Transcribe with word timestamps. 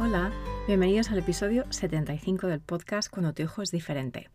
Hola, 0.00 0.30
bienvenidos 0.68 1.10
al 1.10 1.18
episodio 1.18 1.64
75 1.70 2.46
del 2.46 2.60
podcast 2.60 3.10
Cuando 3.10 3.34
tu 3.34 3.42
hijo 3.42 3.62
es 3.62 3.72
diferente. 3.72 4.30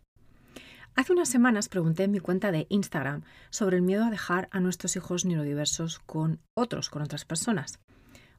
Hace 0.94 1.14
unas 1.14 1.30
semanas 1.30 1.70
pregunté 1.70 2.04
en 2.04 2.10
mi 2.10 2.20
cuenta 2.20 2.52
de 2.52 2.66
Instagram 2.68 3.22
sobre 3.48 3.76
el 3.76 3.82
miedo 3.82 4.04
a 4.04 4.10
dejar 4.10 4.50
a 4.50 4.60
nuestros 4.60 4.94
hijos 4.96 5.24
neurodiversos 5.24 6.00
con 6.00 6.38
otros, 6.52 6.90
con 6.90 7.00
otras 7.00 7.24
personas. 7.24 7.78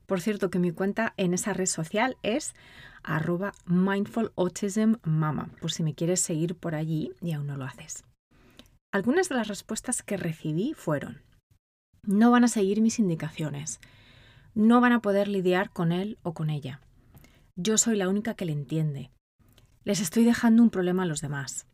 Por 0.06 0.22
cierto, 0.22 0.52
que 0.52 0.60
mi 0.60 0.72
cuenta 0.72 1.16
en 1.18 1.34
esa 1.34 1.54
red 1.54 1.66
social 1.66 2.16
es 2.22 2.54
arroba 3.02 3.54
mindfulautismmama, 3.66 5.50
por 5.60 5.72
si 5.72 5.82
me 5.82 5.96
quieres 5.96 6.22
seguir 6.22 6.54
por 6.54 6.76
allí 6.76 7.12
y 7.22 7.32
aún 7.32 7.48
no 7.48 7.58
lo 7.58 7.66
haces. 7.66 8.04
Algunas 8.94 9.30
de 9.30 9.36
las 9.36 9.48
respuestas 9.48 10.04
que 10.04 10.18
recibí 10.18 10.76
fueron, 10.76 11.24
no 12.04 12.30
van 12.30 12.44
a 12.44 12.50
seguir 12.50 12.82
mis 12.82 13.00
indicaciones, 13.00 13.80
no 14.54 14.80
van 14.80 14.92
a 14.92 15.02
poder 15.02 15.28
lidiar 15.28 15.72
con 15.72 15.92
él 15.92 16.20
o 16.22 16.36
con 16.36 16.52
ella. 16.52 16.82
Yo 17.58 17.78
soy 17.78 17.96
la 17.96 18.10
única 18.10 18.34
que 18.34 18.44
le 18.44 18.52
entiende. 18.52 19.12
Les 19.86 20.02
estoy 20.02 20.26
dejando 20.26 20.62
un 20.62 20.70
problema 20.70 21.04
a 21.04 21.06
los 21.06 21.22
demás. 21.22 21.68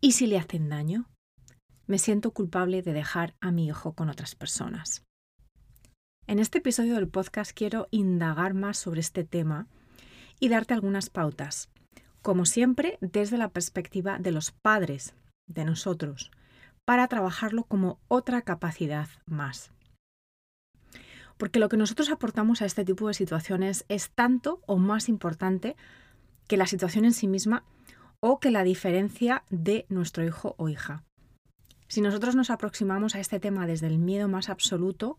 ¿Y 0.00 0.12
si 0.12 0.26
le 0.26 0.38
hacen 0.38 0.68
daño? 0.68 1.08
Me 1.86 1.98
siento 1.98 2.32
culpable 2.32 2.82
de 2.82 2.92
dejar 2.92 3.36
a 3.40 3.52
mi 3.52 3.68
hijo 3.68 3.92
con 3.92 4.08
otras 4.08 4.34
personas. 4.34 5.04
En 6.26 6.40
este 6.40 6.58
episodio 6.58 6.96
del 6.96 7.06
podcast 7.06 7.52
quiero 7.52 7.86
indagar 7.92 8.54
más 8.54 8.76
sobre 8.76 8.98
este 8.98 9.22
tema 9.22 9.68
y 10.40 10.48
darte 10.48 10.74
algunas 10.74 11.10
pautas, 11.10 11.70
como 12.20 12.44
siempre 12.44 12.98
desde 13.00 13.38
la 13.38 13.50
perspectiva 13.50 14.18
de 14.18 14.32
los 14.32 14.50
padres, 14.50 15.14
de 15.46 15.64
nosotros, 15.64 16.32
para 16.84 17.06
trabajarlo 17.06 17.62
como 17.62 18.00
otra 18.08 18.42
capacidad 18.42 19.08
más. 19.26 19.70
Porque 21.38 21.58
lo 21.58 21.68
que 21.68 21.76
nosotros 21.76 22.10
aportamos 22.10 22.60
a 22.60 22.66
este 22.66 22.84
tipo 22.84 23.08
de 23.08 23.14
situaciones 23.14 23.84
es 23.88 24.10
tanto 24.10 24.60
o 24.66 24.76
más 24.76 25.08
importante 25.08 25.76
que 26.46 26.56
la 26.56 26.66
situación 26.66 27.04
en 27.06 27.12
sí 27.12 27.26
misma 27.28 27.64
o 28.20 28.40
que 28.40 28.50
la 28.50 28.64
diferencia 28.64 29.44
de 29.48 29.86
nuestro 29.88 30.24
hijo 30.24 30.54
o 30.58 30.68
hija. 30.68 31.04
Si 31.86 32.02
nosotros 32.02 32.36
nos 32.36 32.50
aproximamos 32.50 33.14
a 33.14 33.20
este 33.20 33.40
tema 33.40 33.66
desde 33.66 33.86
el 33.86 33.98
miedo 33.98 34.28
más 34.28 34.50
absoluto, 34.50 35.16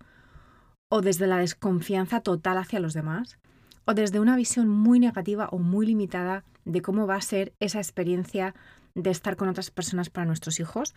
o 0.90 1.02
desde 1.02 1.28
la 1.28 1.38
desconfianza 1.38 2.22
total 2.22 2.58
hacia 2.58 2.80
los 2.80 2.94
demás, 2.94 3.38
o 3.86 3.94
desde 3.94 4.20
una 4.20 4.36
visión 4.36 4.68
muy 4.68 5.00
negativa 5.00 5.48
o 5.52 5.60
muy 5.60 5.86
limitada 5.86 6.44
de 6.66 6.82
cómo 6.82 7.08
va 7.08 7.16
a 7.16 7.22
ser 7.22 7.54
esa 7.60 7.80
experiencia 7.80 8.54
de 8.96 9.12
estar 9.12 9.36
con 9.36 9.50
otras 9.50 9.72
personas 9.72 10.10
para 10.10 10.26
nuestros 10.26 10.60
hijos, 10.60 10.94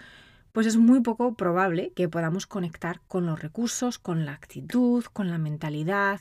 pues 0.53 0.67
es 0.67 0.77
muy 0.77 1.01
poco 1.01 1.35
probable 1.35 1.93
que 1.95 2.09
podamos 2.09 2.47
conectar 2.47 3.01
con 3.09 3.27
los 3.27 3.41
recursos, 3.41 3.99
con 3.99 4.25
la 4.25 4.33
actitud, 4.33 5.05
con 5.05 5.31
la 5.31 5.39
mentalidad, 5.39 6.21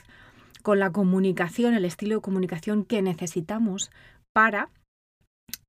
con 0.63 0.79
la 0.79 0.91
comunicación, 0.91 1.73
el 1.73 1.85
estilo 1.85 2.15
de 2.15 2.21
comunicación 2.21 2.85
que 2.85 3.01
necesitamos 3.01 3.91
para 4.33 4.69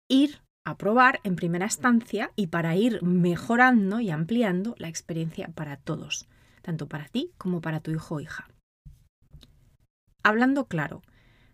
ir 0.09 0.41
a 0.65 0.77
probar 0.77 1.21
en 1.25 1.35
primera 1.35 1.67
instancia 1.67 2.31
y 2.37 2.49
para 2.49 2.77
ir 2.77 3.03
mejorando 3.03 4.01
y 4.01 4.11
ampliando 4.11 4.75
la 4.79 4.89
experiencia 4.89 5.49
para 5.49 5.77
todos 5.77 6.29
tanto 6.63 6.89
para 6.89 7.09
ti 7.09 7.33
como 7.37 7.61
para 7.61 7.81
tu 7.81 7.91
hijo 7.91 8.15
o 8.15 8.21
hija. 8.21 8.49
Hablando 10.23 10.67
claro, 10.67 11.03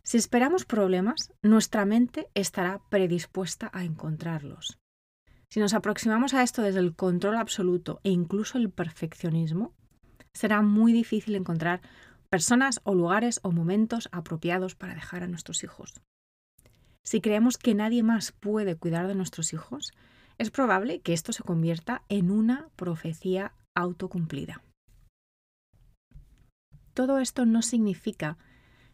si 0.02 0.18
esperamos 0.18 0.64
problemas, 0.64 1.32
nuestra 1.42 1.84
mente 1.84 2.28
estará 2.34 2.80
predispuesta 2.90 3.70
a 3.72 3.84
encontrarlos. 3.84 4.78
Si 5.50 5.60
nos 5.60 5.72
aproximamos 5.72 6.34
a 6.34 6.42
esto 6.42 6.62
desde 6.62 6.80
el 6.80 6.94
control 6.94 7.36
absoluto 7.36 8.00
e 8.04 8.10
incluso 8.10 8.58
el 8.58 8.70
perfeccionismo, 8.70 9.74
será 10.34 10.60
muy 10.60 10.92
difícil 10.92 11.34
encontrar 11.34 11.80
personas 12.28 12.80
o 12.84 12.94
lugares 12.94 13.40
o 13.42 13.50
momentos 13.50 14.08
apropiados 14.12 14.74
para 14.74 14.94
dejar 14.94 15.22
a 15.22 15.26
nuestros 15.26 15.64
hijos. 15.64 15.94
Si 17.02 17.22
creemos 17.22 17.56
que 17.56 17.74
nadie 17.74 18.02
más 18.02 18.32
puede 18.32 18.76
cuidar 18.76 19.06
de 19.06 19.14
nuestros 19.14 19.54
hijos, 19.54 19.92
es 20.36 20.50
probable 20.50 21.00
que 21.00 21.14
esto 21.14 21.32
se 21.32 21.42
convierta 21.42 22.02
en 22.10 22.30
una 22.30 22.68
profecía 22.76 23.54
autocumplida. 23.74 24.62
Todo 26.92 27.18
esto 27.18 27.46
no 27.46 27.62
significa 27.62 28.36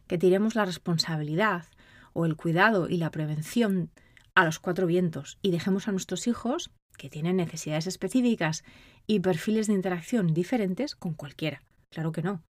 que 0.07 0.17
tiremos 0.17 0.55
la 0.55 0.63
responsabilidad 0.63 1.65
o 2.13 2.25
el 2.25 2.37
cuidado 2.37 2.87
y 2.87 2.97
la 2.97 3.11
prevención 3.11 3.91
a 4.35 4.45
los 4.45 4.59
cuatro 4.59 4.85
vientos 4.85 5.39
y 5.41 5.51
dejemos 5.51 5.87
a 5.87 5.91
nuestros 5.91 6.27
hijos, 6.27 6.71
que 6.97 7.09
tienen 7.09 7.37
necesidades 7.37 7.87
específicas 7.87 8.63
y 9.07 9.21
perfiles 9.21 9.67
de 9.67 9.73
interacción 9.73 10.33
diferentes, 10.33 10.95
con 10.95 11.13
cualquiera. 11.13 11.63
Claro 11.89 12.11
que 12.11 12.21
no. 12.21 12.43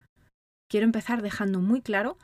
Quiero 0.69 0.87
empezar 0.87 1.23
dejando 1.23 1.61
muy 1.61 1.83
claro 1.83 2.19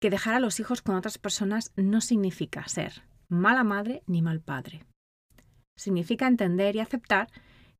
que 0.00 0.10
dejar 0.10 0.34
a 0.34 0.40
los 0.40 0.60
hijos 0.60 0.82
con 0.82 0.94
otras 0.94 1.18
personas 1.18 1.72
no 1.76 2.00
significa 2.00 2.68
ser 2.68 3.02
mala 3.28 3.64
madre 3.64 4.02
ni 4.06 4.20
mal 4.20 4.40
padre. 4.40 4.84
Significa 5.76 6.26
entender 6.26 6.76
y 6.76 6.80
aceptar 6.80 7.28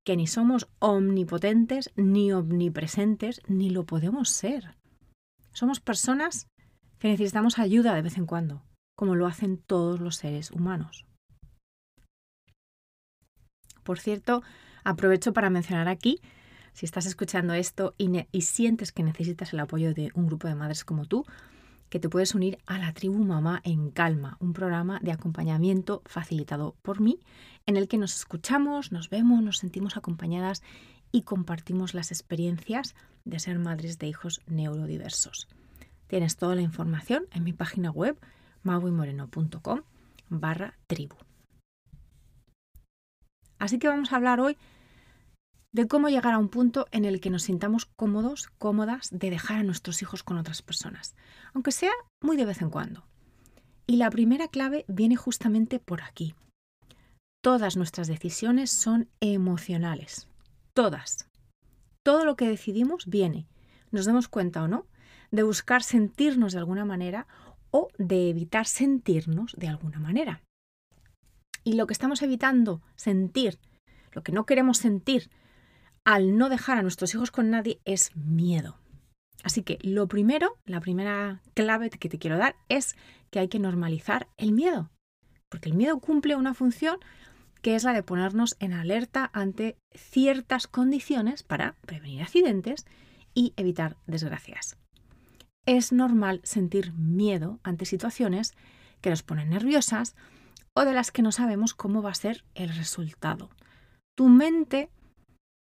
que 0.03 0.17
ni 0.17 0.27
somos 0.27 0.69
omnipotentes, 0.79 1.93
ni 1.95 2.33
omnipresentes, 2.33 3.41
ni 3.47 3.71
lo 3.71 3.85
podemos 3.85 4.31
ser. 4.31 4.77
Somos 5.53 5.81
personas 5.81 6.49
que 6.99 7.09
necesitamos 7.09 7.59
ayuda 7.59 7.95
de 7.95 8.03
vez 8.03 8.17
en 8.17 8.27
cuando, 8.27 8.65
como 8.95 9.15
lo 9.15 9.27
hacen 9.27 9.59
todos 9.59 10.01
los 10.01 10.17
seres 10.17 10.51
humanos. 10.51 11.07
Por 13.83 13.99
cierto, 13.99 14.43
aprovecho 14.85 15.33
para 15.33 15.51
mencionar 15.51 15.89
aquí, 15.89 16.21
si 16.73 16.87
estás 16.87 17.07
escuchando 17.07 17.53
esto 17.55 17.95
y, 17.99 18.41
sientes 18.41 18.93
que 18.93 19.03
necesitas 19.03 19.53
el 19.53 19.61
apoyo 19.61 19.93
de 19.93 20.11
un 20.15 20.27
grupo 20.27 20.49
de 20.49 20.55
madres 20.55 20.85
como 20.85 21.05
tú, 21.05 21.25
que 21.91 22.01
te 22.01 22.09
puedes 22.09 22.35
unir 22.35 22.59
a 22.65 22.79
la 22.79 22.95
tribu 22.95 23.23
Mamá 23.23 23.61
en 23.65 23.91
Calma, 23.91 24.39
un 24.41 24.55
programa 24.55 24.99
de 25.03 25.13
acompañamiento 25.13 26.03
facilitado 26.07 26.75
por 26.81 27.01
mí, 27.01 27.21
en 27.67 27.77
el 27.77 27.89
que 27.89 27.99
nos 27.99 28.17
escuchamos, 28.17 28.93
nos 28.93 29.11
vemos, 29.11 29.43
nos 29.43 29.59
sentimos 29.59 29.99
acompañadas 29.99 30.63
y 31.11 31.23
compartimos 31.23 31.93
las 31.93 32.11
experiencias 32.11 32.95
de 33.27 33.39
ser 33.39 33.59
madres 33.59 33.99
de 33.99 34.07
hijos 34.09 34.41
neurodiversos. 34.47 35.49
Tienes 36.07 36.37
toda 36.37 36.55
la 36.55 36.63
información 36.63 37.25
en 37.33 37.45
mi 37.45 37.53
página 37.53 37.91
web 37.91 38.19
mauimoreno.com 38.63 39.83
barra 40.29 40.79
tribu. 40.87 41.17
Así 43.59 43.79
que 43.79 43.89
vamos 43.89 44.13
a 44.13 44.17
hablar 44.17 44.41
hoy 44.41 44.57
de 45.73 45.87
cómo 45.89 46.09
llegar 46.09 46.35
a 46.35 46.39
un 46.39 46.49
punto 46.49 46.87
en 46.91 47.05
el 47.05 47.21
que 47.21 47.31
nos 47.31 47.45
sintamos 47.45 47.87
cómodos, 47.87 48.49
cómodas 48.59 49.09
de 49.11 49.31
dejar 49.31 49.59
a 49.59 49.63
nuestros 49.63 50.03
hijos 50.03 50.23
con 50.23 50.37
otras 50.37 50.63
personas, 50.63 51.15
aunque 51.55 51.73
sea 51.73 51.93
muy 52.21 52.37
de 52.37 52.45
vez 52.45 52.61
en 52.61 52.71
cuando. 52.71 53.07
Y 53.87 53.97
la 53.97 54.11
primera 54.11 54.49
clave 54.49 54.85
viene 54.89 55.17
justamente 55.17 55.79
por 55.79 56.03
aquí. 56.03 56.35
Todas 57.43 57.77
nuestras 57.77 58.07
decisiones 58.07 58.71
son 58.71 59.09
emocionales. 59.21 60.29
Todas. 60.75 61.29
Todo 62.03 62.25
lo 62.25 62.37
que 62.37 62.49
decidimos 62.49 63.07
viene, 63.07 63.49
nos 63.91 64.07
demos 64.07 64.29
cuenta 64.29 64.63
o 64.63 64.69
no, 64.69 64.87
de 65.31 65.43
buscar 65.43 65.83
sentirnos 65.83 66.53
de 66.53 66.59
alguna 66.59 66.85
manera 66.85 67.27
o 67.73 67.89
de 67.99 68.31
evitar 68.31 68.67
sentirnos 68.67 69.55
de 69.57 69.67
alguna 69.67 69.99
manera. 69.99 70.43
Y 71.65 71.73
lo 71.73 71.89
que 71.89 71.93
estamos 71.93 72.23
evitando 72.23 72.81
sentir, 72.95 73.59
lo 74.13 74.23
que 74.23 74.31
no 74.31 74.47
queremos 74.47 74.79
sentir 74.79 75.31
al 76.05 76.37
no 76.37 76.49
dejar 76.49 76.79
a 76.79 76.83
nuestros 76.83 77.15
hijos 77.15 77.33
con 77.33 77.51
nadie 77.51 77.81
es 77.85 78.15
miedo. 78.15 78.79
Así 79.43 79.63
que 79.63 79.79
lo 79.83 80.07
primero, 80.07 80.57
la 80.65 80.81
primera 80.81 81.43
clave 81.55 81.91
que 81.91 82.09
te 82.09 82.19
quiero 82.19 82.39
dar 82.39 82.55
es 82.69 82.97
que 83.31 83.41
hay 83.41 83.49
que 83.49 83.59
normalizar 83.59 84.29
el 84.37 84.53
miedo, 84.53 84.91
porque 85.49 85.69
el 85.69 85.77
miedo 85.77 85.99
cumple 85.99 86.37
una 86.37 86.55
función 86.55 86.99
que 87.61 87.77
es 87.77 87.85
la 87.85 87.93
de 87.93 88.03
ponernos 88.03 88.57
en 88.59 88.73
alerta 88.73 89.31
ante 89.33 89.77
ciertas 89.95 90.67
condiciones 90.67 91.43
para 91.43 91.77
prevenir 91.87 92.23
accidentes 92.23 92.87
y 93.35 93.55
evitar 93.57 93.97
desgracias. 94.07 94.77
Es 95.65 95.93
normal 95.93 96.41
sentir 96.43 96.93
miedo 96.93 97.61
ante 97.63 97.85
situaciones 97.85 98.55
que 99.01 99.11
nos 99.11 99.23
ponen 99.23 99.51
nerviosas 99.51 100.17
o 100.75 100.85
de 100.85 100.93
las 100.93 101.13
que 101.13 101.23
no 101.23 101.31
sabemos 101.31 101.75
cómo 101.75 102.03
va 102.03 102.11
a 102.11 102.15
ser 102.15 102.45
el 102.55 102.75
resultado. 102.75 103.51
Tu 104.17 104.29
mente 104.29 104.91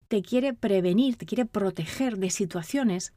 te 0.08 0.22
quiere 0.22 0.54
prevenir, 0.54 1.16
te 1.16 1.26
quiere 1.26 1.44
proteger 1.44 2.18
de 2.18 2.30
situaciones 2.30 3.14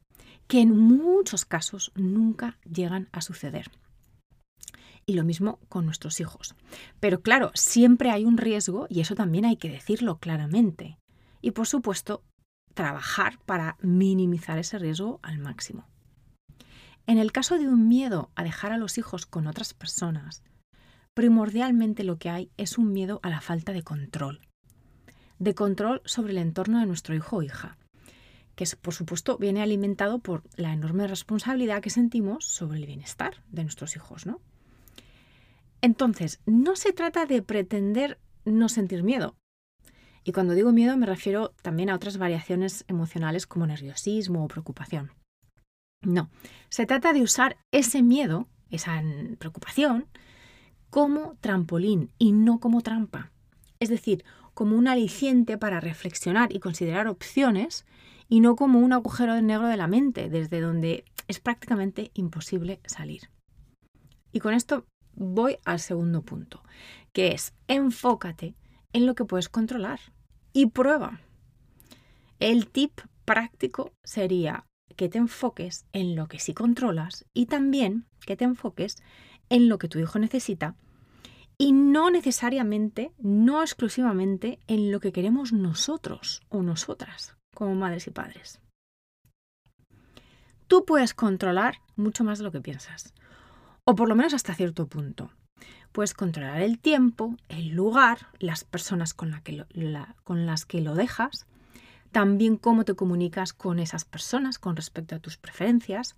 que 0.47 0.61
en 0.61 0.77
muchos 0.77 1.45
casos 1.45 1.91
nunca 1.95 2.57
llegan 2.63 3.07
a 3.11 3.21
suceder. 3.21 3.71
Y 5.05 5.13
lo 5.13 5.23
mismo 5.23 5.59
con 5.69 5.85
nuestros 5.85 6.19
hijos. 6.19 6.55
Pero 6.99 7.21
claro, 7.21 7.51
siempre 7.53 8.09
hay 8.09 8.25
un 8.25 8.37
riesgo 8.37 8.87
y 8.89 9.01
eso 9.01 9.15
también 9.15 9.45
hay 9.45 9.57
que 9.57 9.69
decirlo 9.69 10.17
claramente. 10.17 10.97
Y 11.41 11.51
por 11.51 11.67
supuesto, 11.67 12.23
trabajar 12.73 13.37
para 13.45 13.77
minimizar 13.81 14.57
ese 14.57 14.79
riesgo 14.79 15.19
al 15.21 15.39
máximo. 15.39 15.92
En 17.05 17.17
el 17.17 17.33
caso 17.33 17.57
de 17.57 17.67
un 17.67 17.89
miedo 17.89 18.31
a 18.35 18.44
dejar 18.44 18.71
a 18.71 18.77
los 18.77 18.97
hijos 18.97 19.25
con 19.25 19.47
otras 19.47 19.73
personas, 19.73 20.41
primordialmente 21.13 22.05
lo 22.05 22.17
que 22.17 22.29
hay 22.29 22.50
es 22.55 22.77
un 22.77 22.94
miedo 22.94 23.19
a 23.23 23.29
la 23.29 23.41
falta 23.41 23.73
de 23.73 23.83
control. 23.83 24.39
De 25.38 25.53
control 25.53 26.01
sobre 26.05 26.31
el 26.31 26.38
entorno 26.38 26.79
de 26.79 26.85
nuestro 26.85 27.13
hijo 27.13 27.38
o 27.38 27.44
hija, 27.44 27.77
que 28.55 28.65
por 28.81 28.94
supuesto 28.94 29.38
viene 29.38 29.61
alimentado 29.61 30.19
por 30.19 30.44
la 30.55 30.71
enorme 30.71 31.05
responsabilidad 31.07 31.81
que 31.81 31.89
sentimos 31.89 32.45
sobre 32.45 32.77
el 32.77 32.85
bienestar 32.85 33.44
de 33.50 33.63
nuestros 33.63 33.97
hijos, 33.97 34.25
¿no? 34.25 34.39
Entonces, 35.81 36.39
no 36.45 36.77
se 36.77 36.94
trata 36.94 37.25
de 37.25 37.41
pretender 37.41 38.17
no 38.45 38.69
sentir 38.69 39.03
miedo. 39.03 39.35
Y 40.23 40.31
cuando 40.31 40.53
digo 40.53 40.71
miedo 40.71 40.95
me 40.95 41.05
refiero 41.05 41.53
también 41.61 41.89
a 41.89 41.95
otras 41.95 42.17
variaciones 42.17 42.85
emocionales 42.88 43.45
como 43.45 43.67
nerviosismo 43.67 44.45
o 44.45 44.47
preocupación. 44.47 45.11
No, 46.03 46.29
se 46.69 46.85
trata 46.85 47.13
de 47.13 47.21
usar 47.21 47.57
ese 47.71 48.01
miedo, 48.01 48.47
esa 48.69 49.01
preocupación, 49.39 50.07
como 50.89 51.35
trampolín 51.41 52.11
y 52.19 52.33
no 52.33 52.59
como 52.59 52.81
trampa. 52.81 53.31
Es 53.79 53.89
decir, 53.89 54.23
como 54.53 54.77
un 54.77 54.88
aliciente 54.88 55.57
para 55.57 55.79
reflexionar 55.79 56.53
y 56.53 56.59
considerar 56.59 57.07
opciones 57.07 57.85
y 58.29 58.39
no 58.39 58.55
como 58.55 58.79
un 58.79 58.94
agujero 58.94 59.41
negro 59.41 59.67
de 59.67 59.77
la 59.77 59.88
mente 59.88 60.29
desde 60.29 60.61
donde 60.61 61.05
es 61.27 61.39
prácticamente 61.39 62.11
imposible 62.13 62.79
salir. 62.85 63.29
Y 64.31 64.39
con 64.39 64.53
esto 64.53 64.85
voy 65.15 65.57
al 65.65 65.79
segundo 65.79 66.21
punto, 66.21 66.63
que 67.11 67.31
es 67.31 67.53
enfócate 67.67 68.55
en 68.94 69.05
lo 69.05 69.15
que 69.15 69.25
puedes 69.25 69.50
controlar 69.50 70.00
y 70.53 70.67
prueba. 70.67 71.21
El 72.39 72.67
tip 72.67 73.00
práctico 73.25 73.91
sería 74.03 74.65
que 74.93 75.09
te 75.09 75.17
enfoques 75.17 75.85
en 75.93 76.15
lo 76.15 76.27
que 76.27 76.39
sí 76.39 76.53
controlas 76.53 77.25
y 77.33 77.47
también 77.47 78.05
que 78.25 78.35
te 78.35 78.45
enfoques 78.45 78.97
en 79.49 79.69
lo 79.69 79.77
que 79.77 79.89
tu 79.89 79.99
hijo 79.99 80.19
necesita 80.19 80.75
y 81.57 81.71
no 81.71 82.09
necesariamente, 82.09 83.13
no 83.19 83.61
exclusivamente 83.61 84.59
en 84.67 84.91
lo 84.91 84.99
que 84.99 85.11
queremos 85.11 85.53
nosotros 85.53 86.41
o 86.49 86.61
nosotras 86.63 87.35
como 87.53 87.75
madres 87.75 88.07
y 88.07 88.11
padres. 88.11 88.59
Tú 90.67 90.85
puedes 90.85 91.13
controlar 91.13 91.75
mucho 91.95 92.23
más 92.23 92.39
de 92.39 92.45
lo 92.45 92.51
que 92.51 92.61
piensas, 92.61 93.13
o 93.85 93.95
por 93.95 94.09
lo 94.09 94.15
menos 94.15 94.33
hasta 94.33 94.55
cierto 94.55 94.87
punto. 94.87 95.31
Puedes 95.91 96.15
controlar 96.15 96.61
el 96.61 96.79
tiempo, 96.79 97.37
el 97.49 97.69
lugar, 97.69 98.29
las 98.39 98.63
personas 98.63 99.13
con, 99.13 99.39
con 100.23 100.45
las 100.45 100.65
que 100.65 100.81
lo 100.81 100.95
dejas, 100.95 101.45
también 102.13 102.56
cómo 102.56 102.86
te 102.86 102.94
comunicas 102.94 103.51
con 103.51 103.80
esas 103.80 104.06
personas 104.06 104.60
con 104.60 104.77
respecto 104.77 105.15
a 105.15 105.19
tus 105.19 105.36
preferencias. 105.38 106.15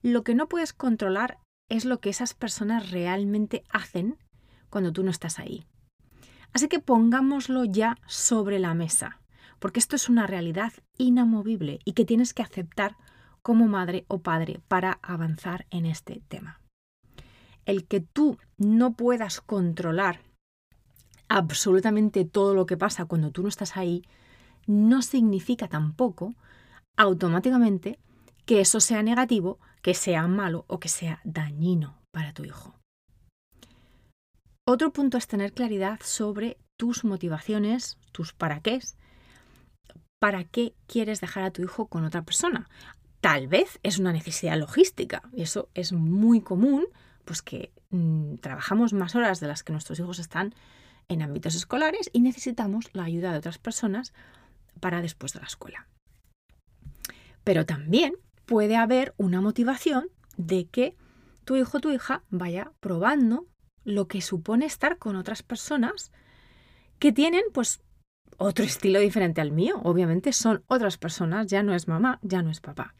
Lo 0.00 0.22
que 0.22 0.34
no 0.34 0.48
puedes 0.48 0.72
controlar 0.72 1.38
es 1.68 1.84
lo 1.84 2.00
que 2.00 2.10
esas 2.10 2.32
personas 2.32 2.90
realmente 2.90 3.64
hacen 3.68 4.16
cuando 4.70 4.92
tú 4.92 5.02
no 5.02 5.10
estás 5.10 5.38
ahí. 5.38 5.66
Así 6.52 6.68
que 6.68 6.78
pongámoslo 6.78 7.64
ya 7.64 7.98
sobre 8.06 8.58
la 8.58 8.74
mesa, 8.74 9.20
porque 9.58 9.80
esto 9.80 9.96
es 9.96 10.08
una 10.08 10.26
realidad 10.26 10.72
inamovible 10.96 11.80
y 11.84 11.92
que 11.94 12.04
tienes 12.04 12.32
que 12.32 12.42
aceptar 12.42 12.96
como 13.42 13.66
madre 13.66 14.04
o 14.08 14.20
padre 14.20 14.60
para 14.68 15.00
avanzar 15.02 15.66
en 15.70 15.86
este 15.86 16.22
tema. 16.28 16.60
El 17.66 17.86
que 17.86 18.00
tú 18.00 18.38
no 18.56 18.94
puedas 18.94 19.40
controlar 19.40 20.20
absolutamente 21.28 22.24
todo 22.24 22.54
lo 22.54 22.66
que 22.66 22.76
pasa 22.76 23.06
cuando 23.06 23.32
tú 23.32 23.42
no 23.42 23.48
estás 23.48 23.76
ahí 23.76 24.04
no 24.66 25.02
significa 25.02 25.68
tampoco 25.68 26.34
automáticamente 26.96 27.98
que 28.46 28.60
eso 28.60 28.80
sea 28.80 29.02
negativo, 29.02 29.58
que 29.82 29.94
sea 29.94 30.26
malo 30.28 30.64
o 30.68 30.78
que 30.80 30.88
sea 30.88 31.20
dañino 31.24 31.98
para 32.10 32.32
tu 32.32 32.44
hijo. 32.44 32.74
Otro 34.66 34.92
punto 34.92 35.18
es 35.18 35.26
tener 35.26 35.52
claridad 35.52 36.00
sobre 36.02 36.56
tus 36.76 37.04
motivaciones, 37.04 37.98
tus 38.12 38.32
para 38.32 38.60
qué. 38.60 38.80
¿Para 40.18 40.44
qué 40.44 40.74
quieres 40.86 41.20
dejar 41.20 41.44
a 41.44 41.50
tu 41.50 41.62
hijo 41.62 41.86
con 41.86 42.04
otra 42.04 42.22
persona? 42.22 42.68
Tal 43.20 43.46
vez 43.48 43.78
es 43.82 43.98
una 43.98 44.12
necesidad 44.12 44.58
logística 44.58 45.22
y 45.32 45.42
eso 45.42 45.68
es 45.74 45.92
muy 45.92 46.40
común, 46.40 46.86
pues 47.24 47.42
que 47.42 47.72
mm, 47.90 48.36
trabajamos 48.36 48.92
más 48.92 49.14
horas 49.14 49.40
de 49.40 49.48
las 49.48 49.62
que 49.62 49.72
nuestros 49.72 49.98
hijos 49.98 50.18
están 50.18 50.54
en 51.08 51.22
ámbitos 51.22 51.54
escolares 51.54 52.08
y 52.12 52.20
necesitamos 52.20 52.86
la 52.94 53.04
ayuda 53.04 53.32
de 53.32 53.38
otras 53.38 53.58
personas 53.58 54.12
para 54.80 55.02
después 55.02 55.32
de 55.32 55.40
la 55.40 55.46
escuela. 55.46 55.88
Pero 57.44 57.66
también 57.66 58.14
puede 58.46 58.76
haber 58.76 59.14
una 59.16 59.40
motivación 59.40 60.08
de 60.36 60.66
que 60.66 60.96
tu 61.44 61.56
hijo 61.56 61.78
o 61.78 61.80
tu 61.80 61.90
hija 61.90 62.24
vaya 62.30 62.72
probando 62.80 63.46
lo 63.84 64.08
que 64.08 64.22
supone 64.22 64.66
estar 64.66 64.98
con 64.98 65.16
otras 65.16 65.42
personas 65.42 66.10
que 66.98 67.12
tienen 67.12 67.42
pues 67.52 67.80
otro 68.38 68.64
estilo 68.64 69.00
diferente 69.00 69.40
al 69.40 69.52
mío. 69.52 69.80
Obviamente 69.84 70.32
son 70.32 70.64
otras 70.66 70.96
personas, 70.98 71.46
ya 71.48 71.62
no 71.62 71.74
es 71.74 71.88
mamá, 71.88 72.18
ya 72.22 72.42
no 72.42 72.50
es 72.50 72.60
papá. 72.60 72.94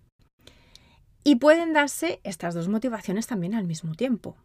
Y 1.24 1.36
pueden 1.36 1.72
darse 1.72 2.20
estas 2.22 2.54
dos 2.54 2.68
motivaciones 2.68 3.26
también 3.26 3.54
al 3.54 3.64
mismo 3.64 3.94
tiempo. 3.94 4.36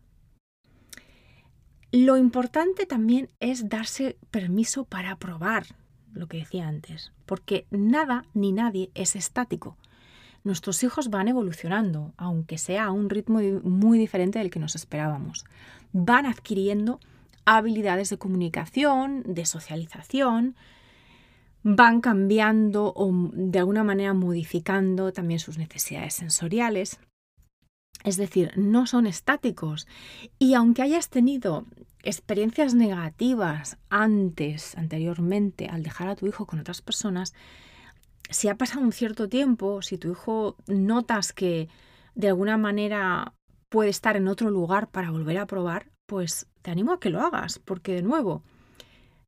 Lo 1.91 2.17
importante 2.17 2.85
también 2.85 3.29
es 3.39 3.67
darse 3.67 4.17
permiso 4.31 4.85
para 4.85 5.17
probar, 5.17 5.65
lo 6.13 6.27
que 6.27 6.37
decía 6.37 6.67
antes, 6.67 7.11
porque 7.25 7.65
nada 7.71 8.25
ni 8.33 8.51
nadie 8.51 8.91
es 8.93 9.15
estático. 9.15 9.77
Nuestros 10.43 10.83
hijos 10.83 11.09
van 11.09 11.27
evolucionando, 11.27 12.13
aunque 12.17 12.57
sea 12.57 12.85
a 12.85 12.91
un 12.91 13.09
ritmo 13.09 13.39
muy 13.63 13.99
diferente 13.99 14.39
del 14.39 14.49
que 14.49 14.59
nos 14.59 14.75
esperábamos. 14.75 15.45
Van 15.91 16.25
adquiriendo 16.25 16.99
habilidades 17.45 18.09
de 18.09 18.17
comunicación, 18.17 19.23
de 19.25 19.45
socialización, 19.45 20.55
van 21.63 21.99
cambiando 21.99 22.93
o 22.95 23.11
de 23.33 23.59
alguna 23.59 23.83
manera 23.83 24.13
modificando 24.13 25.11
también 25.11 25.39
sus 25.39 25.57
necesidades 25.57 26.13
sensoriales. 26.13 26.99
Es 28.03 28.15
decir, 28.15 28.53
no 28.55 28.87
son 28.87 29.07
estáticos. 29.07 29.87
Y 30.37 30.53
aunque 30.53 30.83
hayas 30.83 31.09
tenido 31.09 31.65
experiencias 32.03 32.73
negativas 32.73 33.77
antes, 33.89 34.77
anteriormente, 34.77 35.67
al 35.67 35.83
dejar 35.83 36.07
a 36.07 36.15
tu 36.15 36.27
hijo 36.27 36.45
con 36.45 36.59
otras 36.59 36.81
personas, 36.81 37.33
si 38.29 38.47
ha 38.47 38.55
pasado 38.55 38.81
un 38.81 38.91
cierto 38.91 39.27
tiempo, 39.27 39.81
si 39.81 39.97
tu 39.97 40.11
hijo 40.11 40.55
notas 40.67 41.33
que 41.33 41.67
de 42.15 42.27
alguna 42.27 42.57
manera 42.57 43.33
puede 43.69 43.89
estar 43.89 44.15
en 44.15 44.27
otro 44.27 44.49
lugar 44.49 44.89
para 44.89 45.11
volver 45.11 45.37
a 45.37 45.47
probar, 45.47 45.91
pues 46.05 46.47
te 46.61 46.71
animo 46.71 46.93
a 46.93 46.99
que 46.99 47.09
lo 47.09 47.21
hagas, 47.21 47.59
porque 47.59 47.93
de 47.93 48.01
nuevo, 48.01 48.43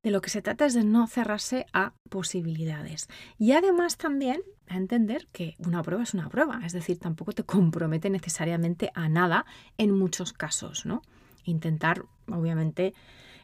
de 0.03 0.11
lo 0.11 0.21
que 0.21 0.29
se 0.29 0.41
trata 0.41 0.65
es 0.65 0.73
de 0.73 0.83
no 0.83 1.07
cerrarse 1.07 1.65
a 1.73 1.93
posibilidades. 2.09 3.07
Y 3.37 3.51
además 3.51 3.97
también 3.97 4.41
a 4.67 4.77
entender 4.77 5.27
que 5.31 5.55
una 5.59 5.83
prueba 5.83 6.03
es 6.03 6.13
una 6.13 6.29
prueba, 6.29 6.61
es 6.65 6.73
decir, 6.73 6.97
tampoco 6.97 7.33
te 7.33 7.43
compromete 7.43 8.09
necesariamente 8.09 8.91
a 8.95 9.09
nada 9.09 9.45
en 9.77 9.91
muchos 9.91 10.33
casos, 10.33 10.85
¿no? 10.85 11.01
Intentar, 11.43 12.05
obviamente, 12.27 12.93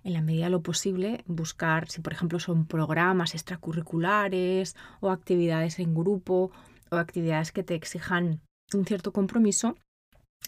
en 0.04 0.14
la 0.14 0.22
medida 0.22 0.46
de 0.46 0.52
lo 0.52 0.62
posible, 0.62 1.24
buscar 1.28 1.90
si, 1.90 2.02
por 2.02 2.14
ejemplo, 2.14 2.40
son 2.40 2.66
programas 2.66 3.34
extracurriculares 3.34 4.76
o 5.00 5.10
actividades 5.10 5.80
en 5.80 5.94
grupo 5.94 6.52
o 6.90 6.96
actividades 6.96 7.52
que 7.52 7.64
te 7.64 7.76
exijan 7.76 8.42
un 8.74 8.86
cierto 8.86 9.12
compromiso, 9.12 9.76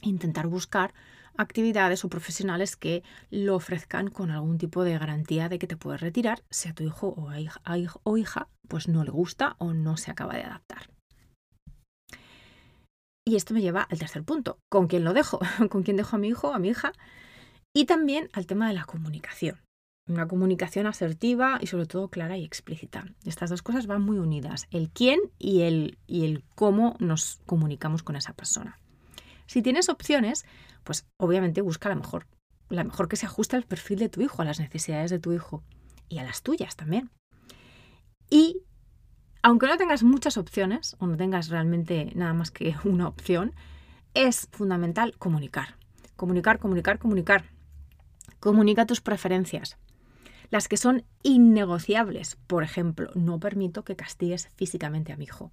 intentar 0.01 0.47
buscar 0.47 0.93
actividades 1.37 2.03
o 2.03 2.09
profesionales 2.09 2.75
que 2.75 3.03
lo 3.29 3.55
ofrezcan 3.55 4.09
con 4.09 4.29
algún 4.29 4.57
tipo 4.57 4.83
de 4.83 4.97
garantía 4.97 5.47
de 5.47 5.57
que 5.57 5.67
te 5.67 5.77
puedes 5.77 6.01
retirar 6.01 6.43
si 6.49 6.67
a 6.67 6.73
tu 6.73 6.83
hijo 6.83 7.13
o, 7.17 7.33
hija, 7.33 7.61
o 8.03 8.17
hija 8.17 8.49
pues 8.67 8.87
no 8.87 9.03
le 9.03 9.11
gusta 9.11 9.55
o 9.57 9.73
no 9.73 9.95
se 9.97 10.11
acaba 10.11 10.35
de 10.35 10.43
adaptar. 10.43 10.89
Y 13.25 13.35
esto 13.35 13.53
me 13.53 13.61
lleva 13.61 13.83
al 13.83 13.99
tercer 13.99 14.23
punto. 14.23 14.57
¿Con 14.69 14.87
quién 14.87 15.03
lo 15.03 15.13
dejo? 15.13 15.39
¿Con 15.69 15.83
quién 15.83 15.97
dejo 15.97 16.15
a 16.15 16.19
mi 16.19 16.29
hijo, 16.29 16.53
a 16.53 16.59
mi 16.59 16.69
hija? 16.69 16.93
Y 17.79 17.85
también 17.85 18.29
al 18.33 18.45
tema 18.45 18.67
de 18.67 18.73
la 18.73 18.83
comunicación. 18.83 19.55
Una 20.05 20.27
comunicación 20.27 20.85
asertiva 20.85 21.59
y 21.61 21.67
sobre 21.67 21.85
todo 21.85 22.09
clara 22.09 22.37
y 22.37 22.43
explícita. 22.43 23.05
Estas 23.23 23.49
dos 23.49 23.61
cosas 23.61 23.87
van 23.87 24.01
muy 24.01 24.17
unidas, 24.17 24.67
el 24.69 24.89
quién 24.89 25.17
y 25.37 25.61
el, 25.61 25.97
y 26.05 26.25
el 26.25 26.43
cómo 26.55 26.97
nos 26.99 27.39
comunicamos 27.45 28.03
con 28.03 28.17
esa 28.17 28.33
persona. 28.33 28.77
Si 29.47 29.61
tienes 29.61 29.87
opciones, 29.87 30.45
pues 30.83 31.07
obviamente 31.15 31.61
busca 31.61 31.87
la 31.87 31.95
mejor, 31.95 32.27
la 32.67 32.83
mejor 32.83 33.07
que 33.07 33.15
se 33.15 33.27
ajuste 33.27 33.55
al 33.55 33.63
perfil 33.63 33.99
de 33.99 34.09
tu 34.09 34.19
hijo, 34.19 34.41
a 34.41 34.45
las 34.45 34.59
necesidades 34.59 35.09
de 35.09 35.19
tu 35.19 35.31
hijo 35.31 35.63
y 36.09 36.17
a 36.17 36.25
las 36.25 36.43
tuyas 36.43 36.75
también. 36.75 37.11
Y 38.29 38.63
aunque 39.41 39.67
no 39.67 39.77
tengas 39.77 40.03
muchas 40.03 40.35
opciones 40.35 40.97
o 40.99 41.07
no 41.07 41.15
tengas 41.15 41.47
realmente 41.47 42.11
nada 42.13 42.33
más 42.33 42.51
que 42.51 42.75
una 42.83 43.07
opción, 43.07 43.53
es 44.15 44.49
fundamental 44.51 45.15
comunicar. 45.17 45.77
Comunicar, 46.17 46.59
comunicar, 46.59 46.99
comunicar. 46.99 47.45
Comunica 48.39 48.85
tus 48.85 49.01
preferencias. 49.01 49.77
Las 50.49 50.67
que 50.67 50.77
son 50.77 51.03
innegociables, 51.21 52.37
por 52.47 52.63
ejemplo, 52.63 53.11
no 53.13 53.39
permito 53.39 53.83
que 53.83 53.95
castigues 53.95 54.49
físicamente 54.55 55.13
a 55.13 55.17
mi 55.17 55.25
hijo. 55.25 55.51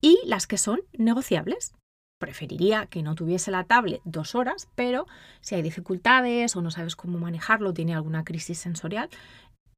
Y 0.00 0.18
las 0.26 0.46
que 0.46 0.58
son 0.58 0.80
negociables. 0.92 1.72
Preferiría 2.18 2.84
que 2.86 3.02
no 3.02 3.14
tuviese 3.14 3.50
la 3.50 3.64
tablet 3.64 4.02
dos 4.04 4.34
horas, 4.34 4.68
pero 4.74 5.06
si 5.40 5.54
hay 5.54 5.62
dificultades 5.62 6.54
o 6.54 6.60
no 6.60 6.70
sabes 6.70 6.94
cómo 6.94 7.18
manejarlo, 7.18 7.72
tiene 7.72 7.94
alguna 7.94 8.24
crisis 8.24 8.58
sensorial, 8.58 9.08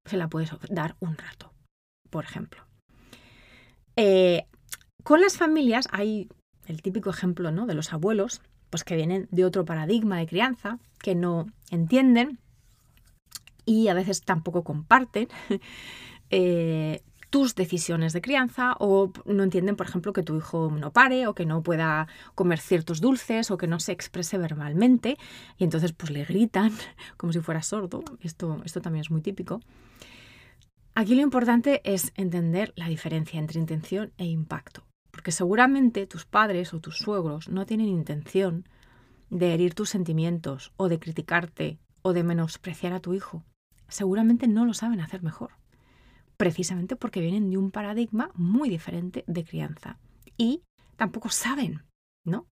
se 0.04 0.16
la 0.16 0.28
puedes 0.28 0.50
dar 0.68 0.96
un 0.98 1.16
rato, 1.16 1.52
por 2.10 2.24
ejemplo. 2.24 2.66
Eh, 3.94 4.46
con 5.04 5.20
las 5.20 5.36
familias 5.36 5.88
hay 5.92 6.28
el 6.66 6.82
típico 6.82 7.10
ejemplo 7.10 7.52
¿no? 7.52 7.66
de 7.66 7.74
los 7.74 7.92
abuelos, 7.92 8.42
pues 8.72 8.84
que 8.84 8.96
vienen 8.96 9.28
de 9.30 9.44
otro 9.44 9.66
paradigma 9.66 10.16
de 10.16 10.26
crianza, 10.26 10.78
que 10.98 11.14
no 11.14 11.46
entienden 11.70 12.38
y 13.66 13.88
a 13.88 13.94
veces 13.94 14.22
tampoco 14.22 14.64
comparten 14.64 15.28
eh, 16.30 17.02
tus 17.28 17.54
decisiones 17.54 18.14
de 18.14 18.22
crianza 18.22 18.74
o 18.78 19.12
no 19.26 19.42
entienden, 19.42 19.76
por 19.76 19.86
ejemplo, 19.86 20.14
que 20.14 20.22
tu 20.22 20.38
hijo 20.38 20.70
no 20.70 20.90
pare 20.90 21.26
o 21.26 21.34
que 21.34 21.44
no 21.44 21.62
pueda 21.62 22.08
comer 22.34 22.60
ciertos 22.60 23.02
dulces 23.02 23.50
o 23.50 23.58
que 23.58 23.66
no 23.66 23.78
se 23.78 23.92
exprese 23.92 24.38
verbalmente 24.38 25.18
y 25.58 25.64
entonces 25.64 25.92
pues 25.92 26.10
le 26.10 26.24
gritan 26.24 26.72
como 27.18 27.34
si 27.34 27.40
fuera 27.40 27.62
sordo. 27.62 28.02
Esto, 28.22 28.62
esto 28.64 28.80
también 28.80 29.02
es 29.02 29.10
muy 29.10 29.20
típico. 29.20 29.60
Aquí 30.94 31.14
lo 31.14 31.20
importante 31.20 31.82
es 31.84 32.10
entender 32.16 32.72
la 32.74 32.88
diferencia 32.88 33.38
entre 33.38 33.60
intención 33.60 34.12
e 34.16 34.24
impacto, 34.24 34.82
porque 35.12 35.30
seguramente 35.30 36.06
tus 36.08 36.24
padres 36.24 36.74
o 36.74 36.80
tus 36.80 36.98
suegros 36.98 37.48
no 37.48 37.64
tienen 37.64 37.86
intención 37.86 38.66
de 39.30 39.54
herir 39.54 39.74
tus 39.74 39.90
sentimientos 39.90 40.72
o 40.76 40.88
de 40.88 40.98
criticarte 40.98 41.78
o 42.02 42.12
de 42.12 42.24
menospreciar 42.24 42.92
a 42.92 43.00
tu 43.00 43.14
hijo. 43.14 43.44
Seguramente 43.88 44.48
no 44.48 44.64
lo 44.64 44.74
saben 44.74 45.00
hacer 45.00 45.22
mejor, 45.22 45.50
precisamente 46.36 46.96
porque 46.96 47.20
vienen 47.20 47.50
de 47.50 47.58
un 47.58 47.70
paradigma 47.70 48.30
muy 48.34 48.68
diferente 48.68 49.22
de 49.26 49.44
crianza 49.44 49.98
y 50.36 50.62
tampoco 50.96 51.28
saben, 51.28 51.82
¿no? 52.24 52.46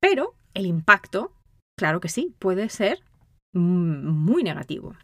Pero 0.00 0.34
el 0.54 0.66
impacto, 0.66 1.32
claro 1.76 2.00
que 2.00 2.08
sí, 2.08 2.34
puede 2.38 2.68
ser 2.68 3.02
muy 3.52 4.42
negativo. 4.42 4.94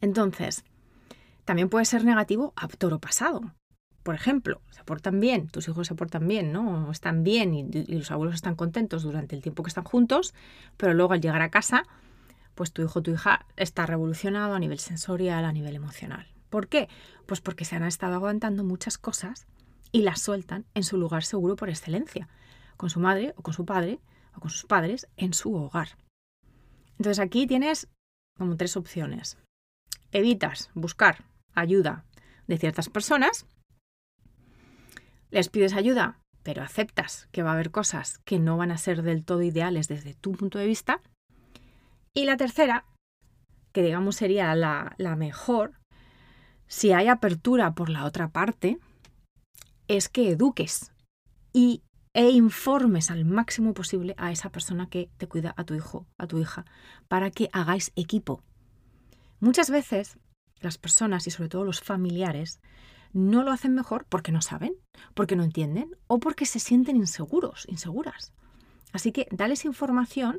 Entonces, 0.00 0.64
también 1.44 1.68
puede 1.68 1.84
ser 1.84 2.04
negativo 2.04 2.52
a 2.56 2.68
toro 2.68 2.98
pasado. 2.98 3.52
Por 4.02 4.14
ejemplo, 4.14 4.60
se 4.70 4.82
portan 4.84 5.20
bien, 5.20 5.48
tus 5.48 5.68
hijos 5.68 5.86
se 5.86 5.94
portan 5.94 6.26
bien, 6.26 6.52
¿no? 6.52 6.90
Están 6.90 7.22
bien 7.22 7.54
y, 7.54 7.64
los 7.86 8.10
abuelos 8.10 8.34
están 8.34 8.56
contentos 8.56 9.02
durante 9.02 9.36
el 9.36 9.42
tiempo 9.42 9.62
que 9.62 9.68
están 9.68 9.84
juntos, 9.84 10.34
pero 10.76 10.92
luego 10.94 11.12
al 11.12 11.20
llegar 11.20 11.42
a 11.42 11.50
casa, 11.50 11.84
pues 12.54 12.72
tu 12.72 12.82
hijo 12.82 12.98
o 12.98 13.02
tu 13.02 13.12
hija 13.12 13.46
está 13.56 13.86
revolucionado 13.86 14.54
a 14.54 14.58
nivel 14.58 14.80
sensorial, 14.80 15.44
a 15.44 15.52
nivel 15.52 15.76
emocional. 15.76 16.26
¿Por 16.50 16.68
qué? 16.68 16.88
Pues 17.26 17.40
porque 17.40 17.64
se 17.64 17.76
han 17.76 17.84
estado 17.84 18.14
aguantando 18.14 18.64
muchas 18.64 18.98
cosas 18.98 19.46
y 19.92 20.02
las 20.02 20.20
sueltan 20.20 20.66
en 20.74 20.82
su 20.82 20.98
lugar 20.98 21.22
seguro 21.22 21.54
por 21.54 21.70
excelencia, 21.70 22.28
con 22.76 22.90
su 22.90 22.98
madre 22.98 23.34
o 23.36 23.42
con 23.42 23.54
su 23.54 23.64
padre 23.64 24.00
o 24.34 24.40
con 24.40 24.50
sus 24.50 24.64
padres 24.64 25.06
en 25.16 25.32
su 25.32 25.54
hogar. 25.54 25.96
Entonces 26.98 27.20
aquí 27.20 27.46
tienes 27.46 27.88
como 28.36 28.56
tres 28.56 28.76
opciones. 28.76 29.38
Evitas 30.10 30.70
buscar 30.74 31.24
ayuda 31.54 32.04
de 32.46 32.58
ciertas 32.58 32.88
personas, 32.88 33.46
les 35.32 35.48
pides 35.48 35.72
ayuda, 35.72 36.18
pero 36.42 36.62
aceptas 36.62 37.26
que 37.32 37.42
va 37.42 37.50
a 37.50 37.54
haber 37.54 37.70
cosas 37.70 38.18
que 38.18 38.38
no 38.38 38.56
van 38.56 38.70
a 38.70 38.78
ser 38.78 39.02
del 39.02 39.24
todo 39.24 39.42
ideales 39.42 39.88
desde 39.88 40.14
tu 40.14 40.32
punto 40.32 40.58
de 40.58 40.66
vista. 40.66 41.00
Y 42.14 42.26
la 42.26 42.36
tercera, 42.36 42.84
que 43.72 43.82
digamos 43.82 44.16
sería 44.16 44.54
la, 44.54 44.94
mejor, 45.16 45.72
si 46.68 46.92
hay 46.92 47.08
apertura 47.08 47.74
por 47.74 47.88
la 47.88 48.04
otra 48.04 48.28
parte, 48.28 48.78
es 49.88 50.10
que 50.10 50.30
eduques 50.30 50.92
y, 51.52 51.82
e 52.12 52.28
informes 52.30 53.10
al 53.10 53.24
máximo 53.24 53.72
posible 53.72 54.14
a 54.18 54.32
esa 54.32 54.50
persona 54.50 54.90
que 54.90 55.08
te 55.16 55.26
cuida 55.26 55.54
a 55.56 55.64
tu 55.64 55.74
hijo, 55.74 56.06
a 56.18 56.26
tu 56.26 56.38
hija, 56.38 56.66
para 57.08 57.30
que 57.30 57.48
hagáis 57.52 57.90
equipo. 57.96 58.42
Muchas 59.40 59.70
veces 59.70 60.18
las 60.60 60.76
personas 60.76 61.26
y 61.26 61.30
sobre 61.30 61.48
todo 61.48 61.64
los 61.64 61.80
familiares 61.80 62.60
no 63.12 63.42
lo 63.42 63.52
hacen 63.52 63.74
mejor 63.74 64.06
porque 64.08 64.32
no 64.32 64.40
saben, 64.40 64.74
porque 65.14 65.36
no 65.36 65.44
entienden 65.44 65.96
o 66.06 66.18
porque 66.18 66.46
se 66.46 66.58
sienten 66.58 66.96
inseguros, 66.96 67.66
inseguras. 67.68 68.32
Así 68.92 69.12
que 69.12 69.26
dales 69.30 69.64
información, 69.64 70.38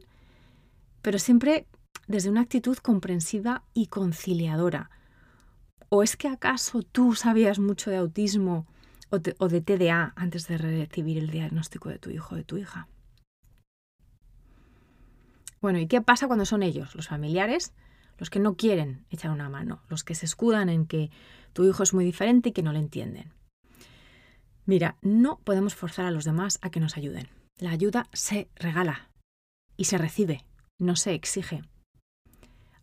pero 1.01 1.19
siempre 1.19 1.67
desde 2.07 2.29
una 2.29 2.41
actitud 2.41 2.77
comprensiva 2.77 3.63
y 3.73 3.87
conciliadora. 3.87 4.89
¿O 5.89 6.03
es 6.03 6.17
que 6.17 6.27
acaso 6.27 6.81
tú 6.81 7.13
sabías 7.13 7.59
mucho 7.59 7.91
de 7.91 7.97
autismo 7.97 8.65
o 9.09 9.19
de, 9.19 9.61
TDA 9.61 10.13
antes 10.15 10.47
de 10.47 10.57
recibir 10.57 11.19
el 11.19 11.29
diagnóstico 11.29 11.89
de 11.89 11.99
tu 11.99 12.09
hijo 12.09 12.33
o 12.33 12.37
de 12.37 12.43
tu 12.43 12.57
hija? 12.57 12.87
Bueno, 15.61 15.79
¿y 15.79 15.87
qué 15.87 16.01
pasa 16.01 16.27
cuando 16.27 16.45
son 16.45 16.63
ellos, 16.63 16.95
los 16.95 17.07
familiares, 17.07 17.73
los 18.17 18.29
que 18.29 18.39
no 18.39 18.55
quieren 18.55 19.05
echar 19.09 19.31
una 19.31 19.49
mano, 19.49 19.81
los 19.89 20.03
que 20.03 20.15
se 20.15 20.25
escudan 20.25 20.69
en 20.69 20.85
que 20.85 21.09
tu 21.53 21.65
hijo 21.67 21.83
es 21.83 21.93
muy 21.93 22.05
diferente 22.05 22.49
y 22.49 22.51
que 22.51 22.63
no 22.63 22.73
le 22.73 22.79
entienden. 22.79 23.33
Mira, 24.65 24.97
no 25.01 25.39
podemos 25.43 25.75
forzar 25.75 26.05
a 26.05 26.11
los 26.11 26.23
demás 26.23 26.59
a 26.61 26.69
que 26.69 26.79
nos 26.79 26.97
ayuden. 26.97 27.27
La 27.59 27.71
ayuda 27.71 28.07
se 28.13 28.49
regala 28.55 29.09
y 29.77 29.85
se 29.85 29.97
recibe, 29.97 30.45
no 30.79 30.95
se 30.95 31.13
exige. 31.13 31.63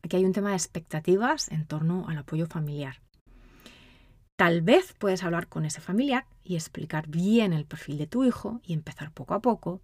Aquí 0.02 0.16
hay 0.16 0.25
un 0.25 0.32
tema 0.32 0.50
de 0.50 0.56
expectativas 0.56 1.50
en 1.50 1.66
torno 1.66 2.06
al 2.08 2.18
apoyo 2.18 2.46
familiar. 2.46 3.02
Tal 4.37 4.62
vez 4.62 4.94
puedes 4.99 5.22
hablar 5.22 5.49
con 5.49 5.66
ese 5.66 5.80
familiar 5.80 6.26
y 6.42 6.54
explicar 6.54 7.08
bien 7.08 7.52
el 7.52 7.66
perfil 7.66 7.99
de 7.99 8.06
tu 8.06 8.25
hijo 8.25 8.60
y 8.64 8.72
empezar 8.72 9.12
poco 9.12 9.34
a 9.34 9.40
poco 9.40 9.82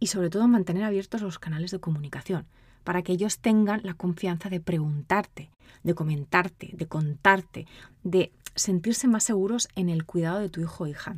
y 0.00 0.08
sobre 0.08 0.30
todo 0.30 0.48
mantener 0.48 0.82
abiertos 0.82 1.22
los 1.22 1.38
canales 1.38 1.70
de 1.70 1.78
comunicación 1.78 2.48
para 2.84 3.02
que 3.02 3.12
ellos 3.12 3.38
tengan 3.38 3.80
la 3.84 3.94
confianza 3.94 4.48
de 4.48 4.60
preguntarte, 4.60 5.50
de 5.82 5.94
comentarte, 5.94 6.70
de 6.72 6.86
contarte, 6.86 7.66
de 8.02 8.32
sentirse 8.54 9.08
más 9.08 9.24
seguros 9.24 9.68
en 9.74 9.88
el 9.88 10.04
cuidado 10.04 10.40
de 10.40 10.48
tu 10.48 10.60
hijo 10.60 10.84
o 10.84 10.86
hija, 10.86 11.16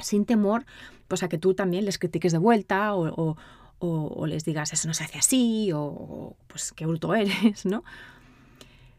sin 0.00 0.24
temor 0.24 0.64
pues 1.08 1.22
a 1.22 1.28
que 1.28 1.38
tú 1.38 1.54
también 1.54 1.86
les 1.86 1.98
critiques 1.98 2.32
de 2.32 2.38
vuelta 2.38 2.94
o, 2.94 3.36
les 4.26 4.44
digas 4.44 4.72
eso 4.72 4.88
no 4.88 4.94
se 4.94 5.04
hace 5.04 5.18
así 5.18 5.70
o 5.74 6.36
pues 6.46 6.72
qué 6.72 6.84
bruto 6.86 7.14
eres, 7.14 7.64
¿no? 7.64 7.82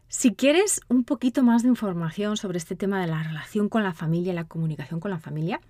Si 0.08 0.34
quieres 0.34 0.80
un 0.88 1.04
poquito 1.04 1.44
más 1.44 1.62
de 1.62 1.68
información 1.68 2.36
sobre 2.36 2.58
este 2.58 2.74
tema 2.74 3.00
de 3.00 3.06
la 3.06 3.22
relación 3.22 3.68
con 3.68 3.84
la 3.84 3.92
familia 3.92 4.32
y 4.32 4.34
la 4.34 4.44
comunicación 4.44 4.98
con 4.98 5.12
la 5.12 5.20
familia, 5.20 5.60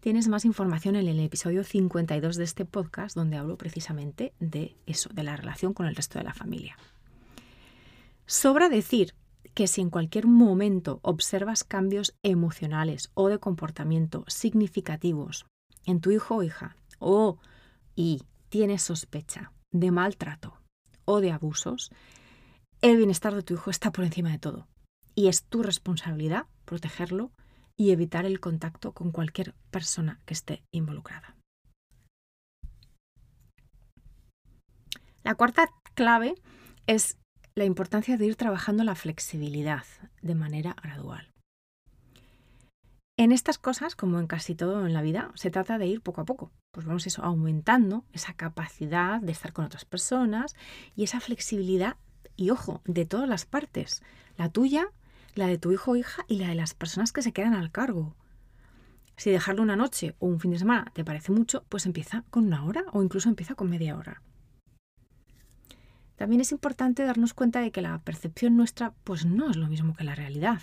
tienes 0.00 0.28
más 0.28 0.44
información 0.44 0.96
en 0.96 1.06
el 1.06 1.20
episodio 1.20 1.62
52 1.62 2.36
de 2.36 2.44
este 2.44 2.64
podcast 2.64 3.14
donde 3.14 3.36
hablo 3.36 3.56
precisamente 3.56 4.32
de 4.40 4.76
eso, 4.86 5.10
de 5.12 5.22
la 5.22 5.36
relación 5.36 5.74
con 5.74 5.86
el 5.86 5.94
resto 5.94 6.18
de 6.18 6.24
la 6.24 6.34
familia. 6.34 6.76
Sobra 8.26 8.68
decir 8.68 9.14
que 9.54 9.66
si 9.66 9.80
en 9.80 9.90
cualquier 9.90 10.26
momento 10.26 11.00
observas 11.02 11.64
cambios 11.64 12.16
emocionales 12.22 13.10
o 13.14 13.28
de 13.28 13.38
comportamiento 13.38 14.24
significativos 14.26 15.46
en 15.84 16.00
tu 16.00 16.10
hijo 16.10 16.36
o 16.36 16.42
hija, 16.42 16.76
o 16.98 17.38
y 17.94 18.22
tienes 18.48 18.82
sospecha 18.82 19.52
de 19.70 19.90
maltrato 19.90 20.60
o 21.04 21.20
de 21.20 21.32
abusos, 21.32 21.90
el 22.80 22.96
bienestar 22.96 23.34
de 23.34 23.42
tu 23.42 23.54
hijo 23.54 23.70
está 23.70 23.90
por 23.90 24.04
encima 24.04 24.30
de 24.30 24.38
todo. 24.38 24.66
Y 25.14 25.28
es 25.28 25.44
tu 25.44 25.62
responsabilidad 25.62 26.46
protegerlo 26.64 27.32
y 27.80 27.92
evitar 27.92 28.26
el 28.26 28.40
contacto 28.40 28.92
con 28.92 29.10
cualquier 29.10 29.54
persona 29.70 30.20
que 30.26 30.34
esté 30.34 30.62
involucrada. 30.70 31.34
La 35.22 35.34
cuarta 35.34 35.70
clave 35.94 36.34
es 36.86 37.16
la 37.54 37.64
importancia 37.64 38.18
de 38.18 38.26
ir 38.26 38.36
trabajando 38.36 38.84
la 38.84 38.94
flexibilidad 38.94 39.84
de 40.20 40.34
manera 40.34 40.76
gradual. 40.82 41.32
En 43.16 43.32
estas 43.32 43.56
cosas, 43.56 43.96
como 43.96 44.20
en 44.20 44.26
casi 44.26 44.54
todo 44.54 44.86
en 44.86 44.92
la 44.92 45.00
vida, 45.00 45.32
se 45.34 45.50
trata 45.50 45.78
de 45.78 45.86
ir 45.86 46.02
poco 46.02 46.20
a 46.20 46.26
poco. 46.26 46.52
Pues 46.72 46.84
vamos 46.84 47.06
eso, 47.06 47.22
aumentando 47.22 48.04
esa 48.12 48.34
capacidad 48.34 49.22
de 49.22 49.32
estar 49.32 49.54
con 49.54 49.64
otras 49.64 49.86
personas 49.86 50.54
y 50.96 51.04
esa 51.04 51.20
flexibilidad, 51.20 51.96
y 52.36 52.50
ojo, 52.50 52.82
de 52.84 53.06
todas 53.06 53.28
las 53.28 53.46
partes, 53.46 54.02
la 54.36 54.50
tuya 54.50 54.90
la 55.34 55.46
de 55.46 55.58
tu 55.58 55.72
hijo 55.72 55.92
o 55.92 55.96
hija 55.96 56.24
y 56.28 56.36
la 56.36 56.48
de 56.48 56.54
las 56.54 56.74
personas 56.74 57.12
que 57.12 57.22
se 57.22 57.32
quedan 57.32 57.54
al 57.54 57.70
cargo. 57.70 58.16
Si 59.16 59.30
dejarlo 59.30 59.62
una 59.62 59.76
noche 59.76 60.16
o 60.18 60.26
un 60.26 60.40
fin 60.40 60.50
de 60.50 60.58
semana 60.58 60.90
te 60.94 61.04
parece 61.04 61.32
mucho, 61.32 61.64
pues 61.68 61.86
empieza 61.86 62.24
con 62.30 62.46
una 62.46 62.64
hora 62.64 62.84
o 62.92 63.02
incluso 63.02 63.28
empieza 63.28 63.54
con 63.54 63.68
media 63.68 63.96
hora. 63.96 64.22
También 66.16 66.40
es 66.40 66.52
importante 66.52 67.04
darnos 67.04 67.32
cuenta 67.32 67.60
de 67.60 67.70
que 67.70 67.80
la 67.80 67.98
percepción 67.98 68.56
nuestra 68.56 68.92
pues 69.04 69.24
no 69.24 69.50
es 69.50 69.56
lo 69.56 69.68
mismo 69.68 69.94
que 69.94 70.04
la 70.04 70.14
realidad. 70.14 70.62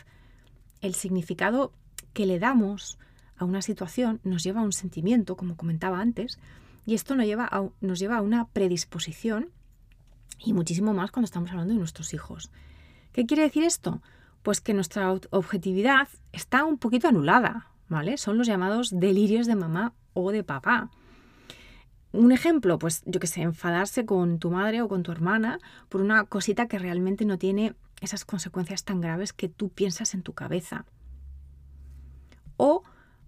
El 0.82 0.94
significado 0.94 1.74
que 2.14 2.26
le 2.26 2.40
damos 2.40 3.00
a 3.38 3.46
una 3.46 3.62
situación 3.62 4.20
nos 4.24 4.44
lleva 4.44 4.62
a 4.62 4.64
un 4.64 4.74
sentimiento, 4.74 5.36
como 5.36 5.58
comentaba 5.58 6.00
antes, 6.00 6.40
y 6.86 6.94
esto 6.96 7.16
nos 7.16 7.26
lleva 7.26 7.48
a, 7.52 7.70
nos 7.82 8.00
lleva 8.00 8.18
a 8.18 8.22
una 8.22 8.48
predisposición 8.48 9.50
y 10.40 10.54
muchísimo 10.54 10.94
más 10.94 11.12
cuando 11.12 11.26
estamos 11.26 11.52
hablando 11.52 11.74
de 11.74 11.80
nuestros 11.80 12.14
hijos. 12.14 12.52
¿Qué 13.12 13.26
quiere 13.26 13.44
decir 13.44 13.64
esto? 13.64 14.02
Pues 14.48 14.62
que 14.62 14.74
nuestra 14.74 15.12
objetividad 15.32 16.08
está 16.32 16.64
un 16.64 16.78
poquito 16.78 17.10
anulada, 17.10 17.68
¿vale? 17.90 18.18
Son 18.18 18.38
los 18.38 18.48
llamados 18.48 18.98
delirios 18.98 19.46
de 19.46 19.58
mamá 19.58 19.94
o 20.14 20.32
de 20.32 20.46
papá. 20.46 20.90
Un 22.14 22.32
ejemplo, 22.32 22.80
pues 22.80 23.04
yo 23.06 23.20
que 23.20 23.28
sé, 23.28 23.42
enfadarse 23.42 24.06
con 24.06 24.40
tu 24.40 24.50
madre 24.50 24.82
o 24.82 24.88
con 24.88 25.04
tu 25.04 25.12
hermana 25.12 25.60
por 25.90 26.00
una 26.00 26.24
cosita 26.24 26.70
que 26.70 26.80
realmente 26.80 27.26
no 27.26 27.38
tiene 27.38 27.76
esas 28.00 28.24
consecuencias 28.24 28.86
tan 28.86 29.02
graves 29.02 29.34
que 29.34 29.50
tú 29.50 29.68
piensas 29.68 30.14
en 30.14 30.24
tu 30.24 30.32
cabeza. 30.32 30.86
O 32.56 32.84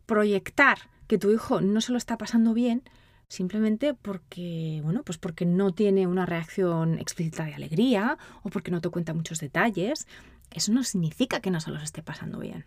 proyectar 0.06 0.78
que 1.08 1.18
tu 1.18 1.32
hijo 1.32 1.60
no 1.60 1.82
se 1.82 1.92
lo 1.92 1.98
está 1.98 2.18
pasando 2.18 2.54
bien 2.54 2.84
simplemente 3.28 3.94
porque, 3.94 4.80
bueno, 4.84 5.04
pues 5.04 5.18
porque 5.18 5.46
no 5.46 5.74
tiene 5.74 6.08
una 6.08 6.26
reacción 6.26 6.98
explícita 6.98 7.44
de 7.44 7.56
alegría 7.56 8.18
o 8.42 8.50
porque 8.50 8.72
no 8.72 8.80
te 8.80 8.90
cuenta 8.90 9.14
muchos 9.14 9.40
detalles, 9.40 10.08
eso 10.52 10.72
no 10.72 10.84
significa 10.84 11.40
que 11.40 11.52
no 11.52 11.60
se 11.60 11.72
los 11.72 11.84
esté 11.84 12.02
pasando 12.02 12.40
bien. 12.40 12.66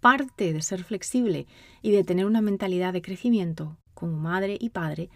Parte 0.00 0.52
de 0.52 0.62
ser 0.62 0.84
flexible 0.84 1.46
y 1.82 1.90
de 1.90 2.04
tener 2.04 2.24
una 2.24 2.40
mentalidad 2.40 2.92
de 2.92 3.02
crecimiento 3.02 3.78
como 3.94 4.16
madre 4.16 4.56
y 4.60 4.70
padre 4.70 5.10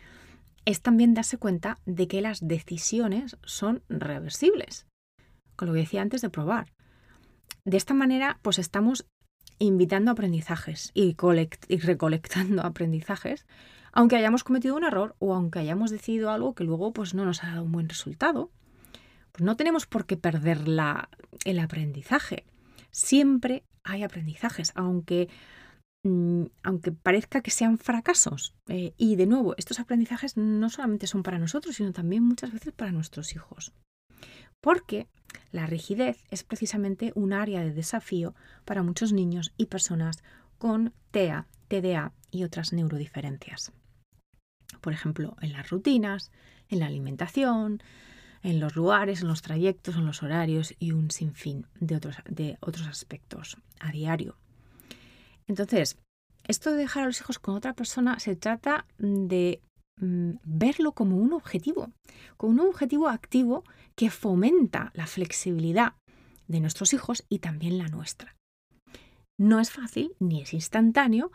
es 0.64 0.80
también 0.80 1.14
darse 1.14 1.38
cuenta 1.38 1.78
de 1.86 2.08
que 2.08 2.20
las 2.20 2.46
decisiones 2.46 3.36
son 3.44 3.82
reversibles, 3.88 4.86
con 5.56 5.68
lo 5.68 5.74
que 5.74 5.80
decía 5.80 6.02
antes 6.02 6.20
de 6.20 6.30
probar. 6.30 6.72
De 7.64 7.76
esta 7.76 7.94
manera, 7.94 8.38
pues 8.42 8.58
estamos 8.58 9.06
invitando 9.58 10.10
aprendizajes 10.10 10.90
y, 10.94 11.16
recolectando 11.78 12.62
aprendizajes, 12.66 13.46
aunque 13.92 14.16
hayamos 14.16 14.42
cometido 14.42 14.76
un 14.76 14.84
error 14.84 15.14
o 15.18 15.34
aunque 15.34 15.60
hayamos 15.60 15.90
decidido 15.90 16.30
algo 16.30 16.54
que 16.54 16.64
luego 16.64 16.92
pues, 16.92 17.14
no 17.14 17.24
nos 17.24 17.44
ha 17.44 17.48
dado 17.48 17.64
un 17.64 17.72
buen 17.72 17.88
resultado. 17.88 18.50
No 19.38 19.56
tenemos 19.56 19.86
por 19.86 20.06
qué 20.06 20.16
perder 20.16 20.68
la, 20.68 21.08
el 21.44 21.58
aprendizaje. 21.58 22.44
Siempre 22.90 23.64
hay 23.82 24.02
aprendizajes, 24.02 24.72
aunque, 24.74 25.28
mm, 26.04 26.44
aunque 26.62 26.92
parezca 26.92 27.40
que 27.40 27.50
sean 27.50 27.78
fracasos. 27.78 28.54
Eh, 28.68 28.92
y 28.96 29.16
de 29.16 29.26
nuevo, 29.26 29.54
estos 29.56 29.80
aprendizajes 29.80 30.36
no 30.36 30.68
solamente 30.68 31.06
son 31.06 31.22
para 31.22 31.38
nosotros, 31.38 31.76
sino 31.76 31.92
también 31.92 32.24
muchas 32.24 32.52
veces 32.52 32.72
para 32.72 32.92
nuestros 32.92 33.34
hijos. 33.34 33.72
Porque 34.60 35.08
la 35.50 35.66
rigidez 35.66 36.24
es 36.30 36.44
precisamente 36.44 37.12
un 37.14 37.32
área 37.32 37.62
de 37.62 37.72
desafío 37.72 38.34
para 38.64 38.82
muchos 38.82 39.12
niños 39.12 39.52
y 39.56 39.66
personas 39.66 40.22
con 40.58 40.92
TEA, 41.10 41.46
TDA 41.68 42.12
y 42.30 42.44
otras 42.44 42.72
neurodiferencias. 42.72 43.72
Por 44.80 44.92
ejemplo, 44.92 45.36
en 45.40 45.52
las 45.52 45.70
rutinas, 45.70 46.30
en 46.68 46.80
la 46.80 46.86
alimentación, 46.86 47.82
en 48.42 48.60
los 48.60 48.76
lugares, 48.76 49.22
en 49.22 49.28
los 49.28 49.42
trayectos, 49.42 49.96
en 49.96 50.06
los 50.06 50.22
horarios 50.22 50.74
y 50.78 50.92
un 50.92 51.10
sinfín 51.10 51.66
de 51.80 51.96
otros, 51.96 52.16
de 52.28 52.58
otros 52.60 52.86
aspectos 52.86 53.56
a 53.80 53.92
diario. 53.92 54.36
Entonces, 55.46 55.98
esto 56.46 56.70
de 56.70 56.78
dejar 56.78 57.04
a 57.04 57.06
los 57.06 57.20
hijos 57.20 57.38
con 57.38 57.54
otra 57.54 57.74
persona 57.74 58.18
se 58.18 58.36
trata 58.36 58.86
de 58.98 59.60
Mm, 60.00 60.38
verlo 60.42 60.92
como 60.92 61.16
un 61.16 61.32
objetivo, 61.32 61.92
como 62.36 62.52
un 62.54 62.68
objetivo 62.68 63.08
activo 63.08 63.62
que 63.94 64.10
fomenta 64.10 64.90
la 64.94 65.06
flexibilidad 65.06 65.94
de 66.48 66.60
nuestros 66.60 66.92
hijos 66.92 67.24
y 67.28 67.38
también 67.38 67.78
la 67.78 67.88
nuestra. 67.88 68.34
No 69.38 69.60
es 69.60 69.70
fácil 69.70 70.14
ni 70.18 70.42
es 70.42 70.54
instantáneo, 70.54 71.30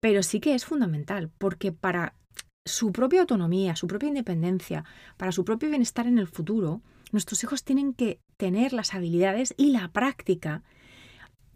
pero 0.00 0.22
sí 0.22 0.40
que 0.40 0.54
es 0.54 0.64
fundamental, 0.64 1.30
porque 1.36 1.72
para 1.72 2.14
su 2.66 2.92
propia 2.92 3.20
autonomía, 3.20 3.76
su 3.76 3.86
propia 3.86 4.08
independencia, 4.08 4.84
para 5.16 5.32
su 5.32 5.44
propio 5.44 5.70
bienestar 5.70 6.06
en 6.06 6.18
el 6.18 6.26
futuro, 6.26 6.82
nuestros 7.12 7.42
hijos 7.44 7.64
tienen 7.64 7.94
que 7.94 8.20
tener 8.36 8.72
las 8.72 8.92
habilidades 8.92 9.54
y 9.56 9.70
la 9.70 9.88
práctica 9.92 10.62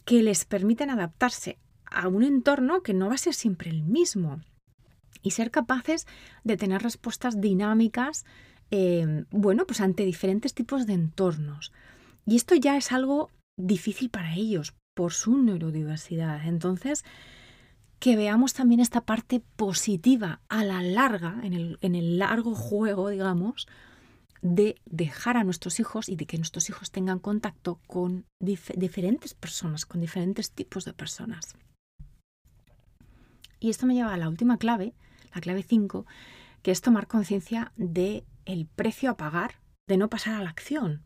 que 0.05 0.23
les 0.23 0.45
permitan 0.45 0.89
adaptarse 0.89 1.59
a 1.85 2.09
un 2.09 2.23
entorno 2.23 2.83
que 2.83 2.95
no 2.95 3.09
va 3.09 3.15
a 3.15 3.19
ser 3.19 3.35
siempre 3.35 3.71
el 3.71 3.83
mismo 3.83 4.41
y 5.23 5.33
ser 5.33 5.51
capaces 5.51 6.07
de 6.45 6.57
tener 6.57 6.83
respuestas 6.83 7.41
dinámicas, 7.41 8.25
eh, 8.71 9.25
bueno, 9.31 9.67
pues 9.67 9.81
ante 9.81 10.05
diferentes 10.05 10.55
tipos 10.55 10.87
de 10.87 10.95
entornos. 10.95 11.73
Y 12.25 12.37
esto 12.37 12.55
ya 12.55 12.77
es 12.77 12.93
algo 12.93 13.31
difícil 13.59 14.09
para 14.09 14.35
ellos 14.35 14.75
por 14.95 15.13
su 15.13 15.37
neurodiversidad. 15.37 16.47
Entonces, 16.47 17.05
que 18.01 18.17
veamos 18.17 18.55
también 18.55 18.81
esta 18.81 19.03
parte 19.03 19.41
positiva 19.57 20.41
a 20.49 20.65
la 20.65 20.83
larga, 20.83 21.39
en 21.43 21.53
el, 21.53 21.79
en 21.83 21.95
el 21.95 22.19
largo 22.19 22.55
juego, 22.55 23.11
digamos, 23.11 23.69
de 24.41 24.81
dejar 24.87 25.37
a 25.37 25.45
nuestros 25.45 25.81
hijos 25.81 26.09
y 26.09 26.17
de 26.17 26.25
que 26.25 26.39
nuestros 26.39 26.71
hijos 26.71 26.91
tengan 26.91 27.19
contacto 27.19 27.79
con 27.87 28.25
diferentes 28.41 29.35
personas, 29.35 29.85
con 29.85 30.01
diferentes 30.01 30.51
tipos 30.51 30.87
de 30.87 30.95
personas. 30.95 31.57
Y 33.61 33.69
esto 33.69 33.87
me 33.87 33.95
lleva 33.95 34.15
a 34.15 34.17
la 34.17 34.31
última 34.31 34.57
clave, 34.57 34.95
la 35.35 35.43
clave 35.43 35.63
5, 35.63 36.07
que 36.63 36.71
es 36.71 36.81
tomar 36.81 37.07
conciencia 37.07 37.73
de 37.77 38.25
el 38.47 38.67
precio 38.67 39.11
a 39.11 39.17
pagar 39.19 39.57
de 39.87 39.99
no 39.99 40.09
pasar 40.09 40.35
a 40.35 40.43
la 40.43 40.49
acción, 40.49 41.03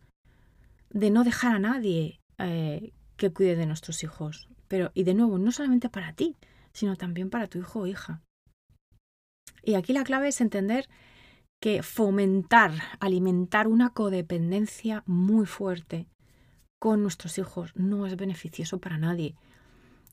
de 0.90 1.10
no 1.10 1.24
dejar 1.24 1.56
a 1.56 1.58
nadie 1.58 2.20
eh, 2.38 2.92
que 3.16 3.32
cuide 3.32 3.56
de 3.56 3.66
nuestros 3.66 4.04
hijos. 4.04 4.48
Pero, 4.68 4.92
y 4.94 5.02
de 5.02 5.14
nuevo, 5.14 5.38
no 5.38 5.50
solamente 5.50 5.88
para 5.88 6.12
ti, 6.12 6.36
sino 6.74 6.96
también 6.96 7.30
para 7.30 7.46
tu 7.46 7.58
hijo 7.58 7.80
o 7.80 7.86
hija. 7.86 8.20
Y 9.62 9.74
aquí 9.74 9.92
la 9.92 10.04
clave 10.04 10.28
es 10.28 10.40
entender 10.40 10.88
que 11.60 11.82
fomentar, 11.82 12.72
alimentar 13.00 13.68
una 13.68 13.90
codependencia 13.90 15.02
muy 15.06 15.46
fuerte 15.46 16.08
con 16.78 17.00
nuestros 17.00 17.38
hijos 17.38 17.74
no 17.74 18.06
es 18.06 18.16
beneficioso 18.16 18.78
para 18.78 18.98
nadie, 18.98 19.36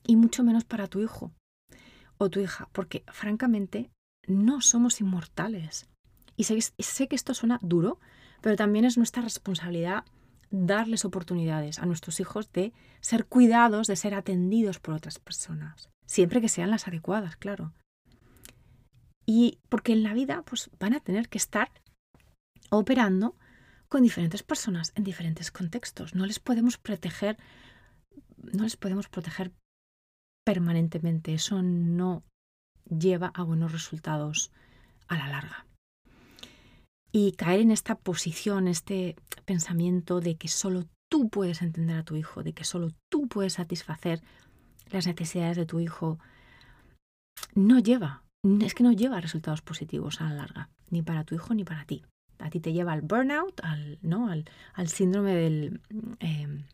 y 0.06 0.16
mucho 0.16 0.42
menos 0.42 0.64
para 0.64 0.86
tu 0.86 1.00
hijo 1.00 1.32
o 2.16 2.30
tu 2.30 2.40
hija, 2.40 2.68
porque 2.72 3.04
francamente 3.12 3.90
no 4.26 4.62
somos 4.62 5.00
inmortales. 5.00 5.88
Y 6.36 6.44
sé, 6.44 7.08
que 7.08 7.16
esto 7.16 7.34
suena 7.34 7.58
duro, 7.60 8.00
pero 8.40 8.56
también 8.56 8.86
es 8.86 8.96
nuestra 8.96 9.22
responsabilidad 9.22 10.04
darles 10.50 11.04
oportunidades 11.04 11.78
a 11.78 11.86
nuestros 11.86 12.20
hijos 12.20 12.50
de 12.52 12.72
ser 13.00 13.26
cuidados, 13.26 13.86
de 13.86 13.96
ser 13.96 14.14
atendidos 14.14 14.78
por 14.78 14.94
otras 14.94 15.18
personas, 15.18 15.90
siempre 16.12 16.42
que 16.42 16.50
sean 16.50 16.70
las 16.70 16.86
adecuadas, 16.86 17.36
claro. 17.36 17.72
Y 19.24 19.58
porque 19.70 19.94
en 19.94 20.02
la 20.02 20.12
vida 20.12 20.42
pues 20.42 20.70
van 20.78 20.92
a 20.92 21.00
tener 21.00 21.30
que 21.30 21.38
estar 21.38 21.72
operando 22.68 23.34
con 23.88 24.02
diferentes 24.02 24.42
personas 24.42 24.92
en 24.94 25.04
diferentes 25.04 25.50
contextos. 25.50 26.14
No 26.14 26.26
les 26.26 26.38
podemos 26.38 26.76
proteger 26.76 27.38
no 28.36 28.64
les 28.64 28.76
podemos 28.76 29.08
proteger 29.08 29.52
permanentemente. 30.44 31.32
Eso 31.32 31.62
no 31.62 32.24
lleva 32.90 33.32
a 33.34 33.42
buenos 33.42 33.72
resultados 33.72 34.52
a 35.08 35.16
la 35.16 35.28
larga. 35.28 35.64
Y 37.10 37.32
caer 37.32 37.60
en 37.60 37.70
esta 37.70 37.94
posición, 37.94 38.68
este 38.68 39.16
pensamiento 39.46 40.20
de 40.20 40.36
que 40.36 40.48
solo 40.48 40.84
tú 41.10 41.30
puedes 41.30 41.62
entender 41.62 41.96
a 41.96 42.04
tu 42.04 42.16
hijo, 42.16 42.42
de 42.42 42.52
que 42.52 42.64
solo 42.64 42.90
tú 43.10 43.28
puedes 43.28 43.54
satisfacer 43.54 44.22
las 44.92 45.06
necesidades 45.06 45.56
de 45.56 45.66
tu 45.66 45.80
hijo, 45.80 46.18
no 47.54 47.78
lleva, 47.78 48.22
es 48.60 48.74
que 48.74 48.84
no 48.84 48.92
lleva 48.92 49.20
resultados 49.20 49.62
positivos 49.62 50.20
a 50.20 50.24
la 50.24 50.34
larga, 50.34 50.70
ni 50.90 51.02
para 51.02 51.24
tu 51.24 51.34
hijo 51.34 51.54
ni 51.54 51.64
para 51.64 51.84
ti. 51.84 52.04
A 52.38 52.50
ti 52.50 52.60
te 52.60 52.72
lleva 52.72 52.92
al 52.92 53.02
burnout, 53.02 53.60
al, 53.62 53.98
¿no? 54.02 54.28
al, 54.28 54.88
síndrome 54.88 55.34
del, 55.34 55.80
eh, 56.20 56.64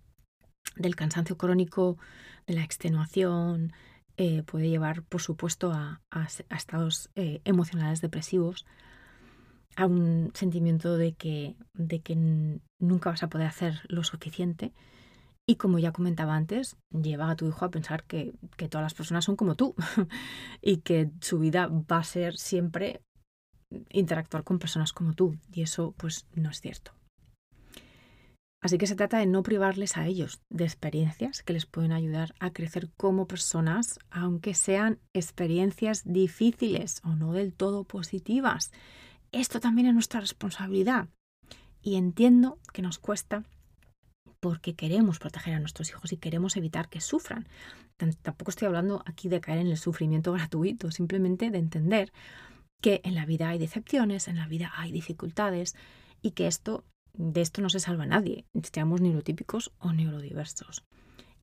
del 0.77 0.97
cansancio 0.97 1.37
crónico, 1.37 1.99
de 2.47 2.55
la 2.55 2.65
extenuación, 2.65 3.73
eh, 4.21 4.43
puede 4.43 4.69
llevar, 4.69 5.05
por 5.05 5.23
supuesto, 5.23 5.73
a, 5.73 6.01
estados 6.51 7.09
eh, 7.15 7.41
emocionales 7.45 8.01
depresivos, 8.01 8.67
a 9.77 9.87
un 9.87 10.33
sentimiento 10.35 10.97
de 10.97 11.13
que, 11.13 11.55
de 11.75 12.01
que 12.01 12.17
nunca 12.81 13.11
vas 13.11 13.23
a 13.23 13.29
poder 13.29 13.47
hacer 13.47 13.83
lo 13.87 14.03
suficiente. 14.03 14.73
Y 15.51 15.57
como 15.57 15.79
ya 15.79 15.93
comentaba 15.93 16.37
antes, 16.37 16.77
lleva 16.91 17.31
a 17.31 17.35
tu 17.35 17.49
hijo 17.49 17.65
a 17.65 17.71
pensar 17.71 18.05
que, 18.05 18.35
todas 18.69 18.83
las 18.83 18.93
personas 18.93 19.25
son 19.25 19.35
como 19.35 19.55
tú 19.55 19.75
y 20.61 20.83
que 20.83 21.11
su 21.23 21.39
vida 21.39 21.69
va 21.69 21.97
a 21.97 22.05
ser 22.05 22.37
siempre 22.37 23.01
interactuar 23.89 24.45
con 24.45 24.59
personas 24.59 24.93
como 24.93 25.15
tú. 25.15 25.39
Y 25.51 25.63
eso 25.63 25.95
pues 25.97 26.27
no 26.35 26.51
es 26.51 26.61
cierto. 26.61 26.93
Así 28.61 28.77
que 28.77 28.87
se 28.87 28.95
trata 28.95 29.17
de 29.17 29.25
no 29.25 29.43
privarles 29.43 29.97
a 29.97 30.07
ellos 30.07 30.43
de 30.51 30.65
experiencias 30.65 31.43
que 31.43 31.55
les 31.55 31.65
pueden 31.65 31.93
ayudar 31.93 32.35
a 32.41 32.53
crecer 32.53 32.91
como 32.99 33.27
personas, 33.27 34.01
aunque 34.11 34.53
sean 34.53 34.99
experiencias 35.15 36.03
difíciles 36.05 37.01
o 37.05 37.17
no 37.17 37.33
del 37.33 37.55
todo 37.55 37.85
positivas. 37.85 38.71
Esto 39.33 39.61
también 39.61 39.89
es 39.89 39.95
nuestra 39.95 40.21
responsabilidad. 40.21 41.09
Y 41.81 41.97
entiendo 41.97 42.59
que 42.75 42.83
nos 42.83 42.99
cuesta 42.99 43.45
porque 44.41 44.75
queremos 44.75 45.19
proteger 45.19 45.55
a 45.55 45.61
nuestros 45.61 45.91
hijos 45.91 46.13
y 46.13 46.17
queremos 46.17 46.57
evitar 46.57 46.89
que 46.89 47.01
sufran. 47.01 47.49
Tampoco 48.23 48.51
estoy 48.51 48.67
hablando 48.67 49.03
aquí 49.07 49.29
de 49.29 49.41
caer 49.41 49.59
en 49.59 49.69
el 49.69 49.79
sufrimiento 49.79 50.33
gratuito, 50.35 50.91
simplemente 50.91 51.51
de 51.51 51.59
entender 51.59 52.13
que 52.81 53.01
en 53.05 53.15
la 53.15 53.27
vida 53.27 53.49
hay 53.49 53.59
decepciones, 53.59 54.29
en 54.29 54.37
la 54.37 54.47
vida 54.47 54.73
hay 54.77 54.93
dificultades 54.93 55.75
y 56.23 56.33
que 56.33 56.47
esto 56.47 56.85
de 57.15 57.41
esto 57.41 57.61
no 57.61 57.69
se 57.69 57.81
salva 57.81 58.07
nadie, 58.07 58.47
seamos 58.73 59.01
neurotípicos 59.01 59.73
o 59.79 59.93
neurodiversos. 59.93 60.85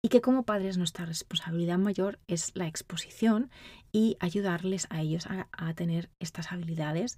Y 0.02 0.10
que 0.10 0.22
como 0.22 0.44
padres 0.44 0.78
nuestra 0.78 1.06
responsabilidad 1.06 1.78
mayor 1.78 2.20
es 2.28 2.52
la 2.56 2.68
exposición 2.68 3.50
y 3.92 4.16
ayudarles 4.20 4.88
a 4.90 5.02
ellos 5.02 5.28
a, 5.28 5.74
tener 5.74 6.10
estas 6.20 6.52
habilidades 6.52 7.18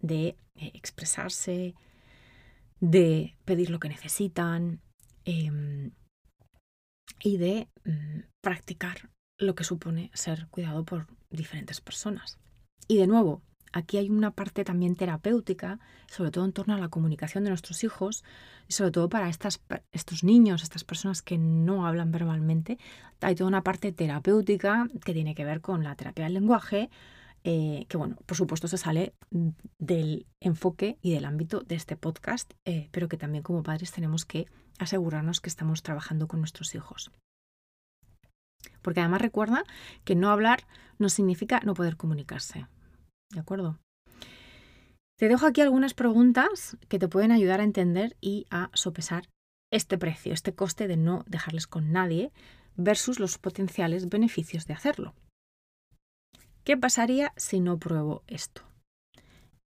de 0.00 0.36
eh, 0.56 0.70
expresarse, 0.74 1.74
de 2.80 3.36
pedir 3.44 3.70
lo 3.70 3.78
que 3.78 3.90
necesitan 3.90 4.80
em, 5.24 5.92
y 7.22 7.36
de 7.38 7.68
mm, 7.84 8.20
practicar 8.40 9.10
lo 9.38 9.54
que 9.54 9.64
supone 9.64 10.10
ser 10.14 10.46
cuidado 10.48 10.84
por 10.84 11.06
diferentes 11.30 11.80
personas. 11.80 12.38
Y 12.86 12.98
de 12.98 13.06
nuevo, 13.06 13.42
aquí 13.72 13.96
hay 13.96 14.10
una 14.10 14.30
parte 14.30 14.64
también 14.64 14.94
terapéutica, 14.94 15.80
sobre 16.06 16.30
todo 16.30 16.44
en 16.44 16.52
torno 16.52 16.74
a 16.74 16.78
la 16.78 16.88
comunicación 16.88 17.44
de 17.44 17.50
nuestros 17.50 17.82
hijos, 17.82 18.24
y 18.68 18.72
sobre 18.72 18.90
todo 18.90 19.08
para 19.08 19.28
estas, 19.28 19.60
estos 19.92 20.24
niños, 20.24 20.62
estas 20.62 20.84
personas 20.84 21.22
que 21.22 21.38
no 21.38 21.86
hablan 21.86 22.12
verbalmente. 22.12 22.78
Hay 23.20 23.34
toda 23.34 23.48
una 23.48 23.62
parte 23.62 23.92
terapéutica 23.92 24.88
que 25.04 25.12
tiene 25.12 25.34
que 25.34 25.44
ver 25.44 25.60
con 25.60 25.82
la 25.82 25.96
terapia 25.96 26.24
del 26.24 26.34
lenguaje, 26.34 26.90
eh, 27.42 27.84
que 27.88 27.96
bueno, 27.98 28.16
por 28.24 28.36
supuesto 28.36 28.68
se 28.68 28.78
sale 28.78 29.14
del 29.78 30.26
enfoque 30.40 30.98
y 31.02 31.12
del 31.12 31.26
ámbito 31.26 31.60
de 31.60 31.74
este 31.74 31.96
podcast, 31.96 32.54
eh, 32.64 32.88
pero 32.90 33.08
que 33.08 33.18
también 33.18 33.42
como 33.42 33.62
padres 33.62 33.92
tenemos 33.92 34.24
que 34.24 34.46
asegurarnos 34.78 35.40
que 35.40 35.48
estamos 35.48 35.82
trabajando 35.82 36.28
con 36.28 36.40
nuestros 36.40 36.74
hijos. 36.74 37.10
Porque 38.82 39.00
además 39.00 39.22
recuerda 39.22 39.64
que 40.04 40.14
no 40.14 40.30
hablar 40.30 40.66
no 40.98 41.08
significa 41.08 41.60
no 41.64 41.74
poder 41.74 41.96
comunicarse. 41.96 42.66
¿De 43.30 43.40
acuerdo? 43.40 43.78
Te 45.16 45.28
dejo 45.28 45.46
aquí 45.46 45.60
algunas 45.60 45.94
preguntas 45.94 46.76
que 46.88 46.98
te 46.98 47.08
pueden 47.08 47.32
ayudar 47.32 47.60
a 47.60 47.64
entender 47.64 48.16
y 48.20 48.46
a 48.50 48.70
sopesar 48.74 49.28
este 49.70 49.96
precio, 49.96 50.32
este 50.32 50.54
coste 50.54 50.88
de 50.88 50.96
no 50.96 51.24
dejarles 51.26 51.66
con 51.66 51.92
nadie 51.92 52.32
versus 52.76 53.20
los 53.20 53.38
potenciales 53.38 54.08
beneficios 54.08 54.66
de 54.66 54.74
hacerlo. 54.74 55.14
¿Qué 56.64 56.76
pasaría 56.76 57.32
si 57.36 57.60
no 57.60 57.78
pruebo 57.78 58.22
esto? 58.26 58.62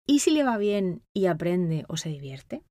¿Y 0.07 0.21
si 0.21 0.31
le 0.31 0.45
va 0.45 0.57
bien 0.57 1.03
y 1.13 1.27
aprende 1.27 1.85
o 1.89 1.97
se 1.97 2.09
divierte? 2.09 2.63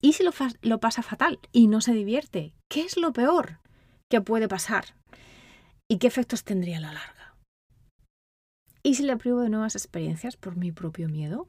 ¿Y 0.00 0.12
si 0.12 0.22
lo, 0.22 0.80
pasa 0.80 1.02
fatal 1.02 1.40
y 1.52 1.66
no 1.66 1.80
se 1.80 1.92
divierte? 1.92 2.54
¿Qué 2.68 2.82
es 2.82 2.96
lo 2.96 3.12
peor 3.12 3.60
que 4.08 4.20
puede 4.20 4.46
pasar? 4.48 4.94
¿Y 5.88 5.98
qué 5.98 6.06
efectos 6.06 6.44
tendría 6.44 6.78
a 6.78 6.80
la 6.80 6.92
larga? 6.92 7.36
¿Y 8.82 8.94
si 8.94 9.02
le 9.02 9.16
privo 9.16 9.40
de 9.40 9.48
nuevas 9.48 9.74
experiencias 9.74 10.36
por 10.36 10.56
mi 10.56 10.70
propio 10.70 11.08
miedo? 11.08 11.48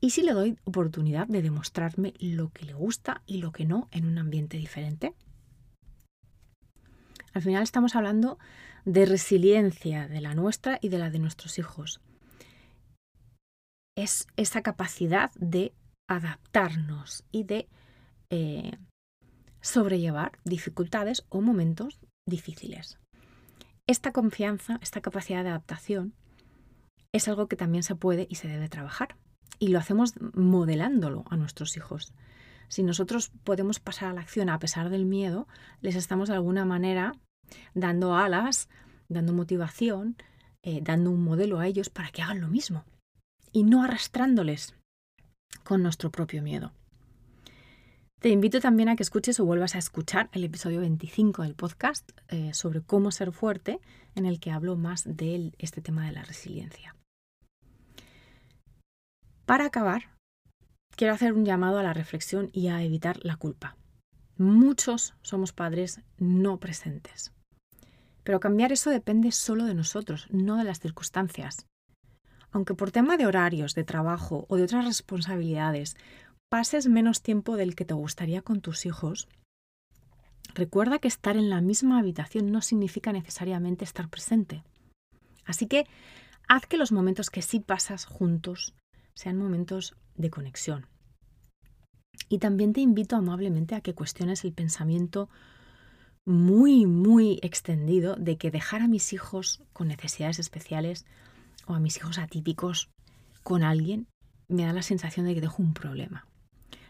¿Y 0.00 0.10
si 0.10 0.22
le 0.22 0.32
doy 0.32 0.58
oportunidad 0.64 1.26
de 1.26 1.42
demostrarme 1.42 2.14
lo 2.20 2.50
que 2.50 2.64
le 2.64 2.72
gusta 2.72 3.22
y 3.26 3.38
lo 3.38 3.52
que 3.52 3.66
no 3.66 3.88
en 3.90 4.06
un 4.06 4.16
ambiente 4.16 4.56
diferente? 4.56 5.14
Al 7.34 7.42
final 7.42 7.62
estamos 7.62 7.96
hablando 7.96 8.38
de 8.84 9.04
resiliencia 9.04 10.08
de 10.08 10.20
la 10.22 10.34
nuestra 10.34 10.78
y 10.80 10.88
de 10.88 10.98
la 10.98 11.10
de 11.10 11.18
nuestros 11.18 11.58
hijos. 11.58 12.00
Es 13.94 14.26
esa 14.36 14.62
capacidad 14.62 15.32
de 15.34 15.74
adaptarnos 16.08 17.24
y 17.30 17.44
de 17.44 17.68
eh, 18.30 18.72
sobrellevar 19.60 20.38
dificultades 20.44 21.24
o 21.28 21.40
momentos 21.40 22.00
difíciles. 22.26 22.98
Esta 23.86 24.12
confianza, 24.12 24.78
esta 24.82 25.00
capacidad 25.00 25.44
de 25.44 25.50
adaptación, 25.50 26.14
es 27.12 27.28
algo 27.28 27.46
que 27.46 27.56
también 27.56 27.82
se 27.82 27.94
puede 27.94 28.26
y 28.28 28.34
se 28.34 28.48
debe 28.48 28.68
trabajar. 28.68 29.16
Y 29.58 29.68
lo 29.68 29.78
hacemos 29.78 30.14
modelándolo 30.34 31.24
a 31.30 31.36
nuestros 31.36 31.76
hijos. 31.76 32.12
Si 32.68 32.82
nosotros 32.82 33.30
podemos 33.44 33.80
pasar 33.80 34.10
a 34.10 34.12
la 34.12 34.20
acción 34.20 34.50
a 34.50 34.58
pesar 34.58 34.90
del 34.90 35.06
miedo, 35.06 35.48
les 35.80 35.96
estamos 35.96 36.28
de 36.28 36.34
alguna 36.34 36.64
manera 36.64 37.12
dando 37.74 38.14
alas, 38.14 38.68
dando 39.08 39.32
motivación, 39.32 40.16
eh, 40.62 40.80
dando 40.82 41.10
un 41.10 41.24
modelo 41.24 41.58
a 41.60 41.66
ellos 41.66 41.88
para 41.88 42.10
que 42.10 42.20
hagan 42.20 42.40
lo 42.40 42.48
mismo 42.48 42.84
y 43.52 43.64
no 43.64 43.82
arrastrándoles 43.82 44.74
con 45.64 45.82
nuestro 45.82 46.10
propio 46.10 46.42
miedo. 46.42 46.72
Te 48.20 48.30
invito 48.30 48.60
también 48.60 48.88
a 48.88 48.96
que 48.96 49.04
escuches 49.04 49.38
o 49.38 49.44
vuelvas 49.44 49.76
a 49.76 49.78
escuchar 49.78 50.28
el 50.32 50.42
episodio 50.42 50.80
25 50.80 51.42
del 51.42 51.54
podcast 51.54 52.10
eh, 52.28 52.52
sobre 52.52 52.80
cómo 52.80 53.12
ser 53.12 53.30
fuerte, 53.30 53.78
en 54.16 54.26
el 54.26 54.40
que 54.40 54.50
hablo 54.50 54.74
más 54.74 55.04
de 55.06 55.52
este 55.58 55.80
tema 55.80 56.04
de 56.04 56.12
la 56.12 56.24
resiliencia. 56.24 56.96
Para 59.46 59.66
acabar, 59.66 60.16
quiero 60.96 61.14
hacer 61.14 61.32
un 61.32 61.44
llamado 61.44 61.78
a 61.78 61.84
la 61.84 61.92
reflexión 61.92 62.50
y 62.52 62.68
a 62.68 62.82
evitar 62.82 63.24
la 63.24 63.36
culpa. 63.36 63.76
Muchos 64.36 65.14
somos 65.22 65.52
padres 65.52 66.00
no 66.18 66.58
presentes. 66.58 67.32
Pero 68.24 68.40
cambiar 68.40 68.72
eso 68.72 68.90
depende 68.90 69.30
solo 69.32 69.64
de 69.64 69.74
nosotros, 69.74 70.26
no 70.30 70.56
de 70.56 70.64
las 70.64 70.80
circunstancias. 70.80 71.66
Aunque 72.50 72.74
por 72.74 72.90
tema 72.90 73.16
de 73.16 73.26
horarios, 73.26 73.74
de 73.74 73.84
trabajo 73.84 74.46
o 74.48 74.56
de 74.56 74.62
otras 74.62 74.84
responsabilidades 74.84 75.96
pases 76.48 76.88
menos 76.88 77.22
tiempo 77.22 77.56
del 77.56 77.74
que 77.74 77.84
te 77.84 77.94
gustaría 77.94 78.42
con 78.42 78.60
tus 78.60 78.86
hijos, 78.86 79.28
recuerda 80.54 80.98
que 80.98 81.08
estar 81.08 81.36
en 81.36 81.50
la 81.50 81.60
misma 81.60 81.98
habitación 81.98 82.50
no 82.50 82.62
significa 82.62 83.12
necesariamente 83.12 83.84
estar 83.84 84.08
presente. 84.08 84.64
Así 85.44 85.66
que 85.66 85.86
haz 86.48 86.66
que 86.66 86.78
los 86.78 86.92
momentos 86.92 87.30
que 87.30 87.42
sí 87.42 87.60
pasas 87.60 88.06
juntos 88.06 88.74
sean 89.14 89.36
momentos 89.36 89.94
de 90.16 90.30
conexión. 90.30 90.86
Y 92.28 92.38
también 92.38 92.72
te 92.72 92.80
invito 92.80 93.16
amablemente 93.16 93.74
a 93.74 93.80
que 93.80 93.94
cuestiones 93.94 94.44
el 94.44 94.52
pensamiento 94.52 95.28
muy, 96.24 96.84
muy 96.84 97.38
extendido 97.42 98.16
de 98.16 98.36
que 98.36 98.50
dejar 98.50 98.82
a 98.82 98.88
mis 98.88 99.12
hijos 99.12 99.62
con 99.72 99.88
necesidades 99.88 100.38
especiales 100.38 101.06
o 101.68 101.74
a 101.74 101.80
mis 101.80 101.96
hijos 101.98 102.18
atípicos 102.18 102.90
con 103.44 103.62
alguien 103.62 104.08
me 104.48 104.64
da 104.64 104.72
la 104.72 104.82
sensación 104.82 105.26
de 105.26 105.34
que 105.34 105.40
dejo 105.40 105.62
un 105.62 105.74
problema 105.74 106.28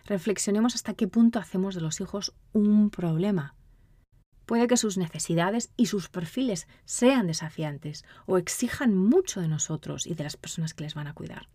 reflexionemos 0.09 0.75
hasta 0.75 0.95
qué 0.95 1.07
punto 1.07 1.38
hacemos 1.38 1.75
de 1.75 1.83
los 1.83 2.01
hijos 2.01 2.35
un 2.53 2.88
problema. 2.88 3.55
Puede 4.47 4.67
que 4.67 4.79
sus 4.79 4.97
necesidades 4.97 5.71
y 5.77 5.87
sus 5.87 6.09
perfiles 6.09 6.67
sean 6.87 7.27
desafiantes 7.27 8.05
o 8.25 8.38
exijan 8.38 8.97
mucho 8.97 9.43
de 9.43 9.49
nosotros 9.49 10.07
y 10.07 10.14
de 10.14 10.25
las 10.25 10.38
personas 10.38 10.73
que 10.73 10.85
les 10.85 10.95
van 10.95 11.07
a 11.07 11.12
cuidar. 11.12 11.51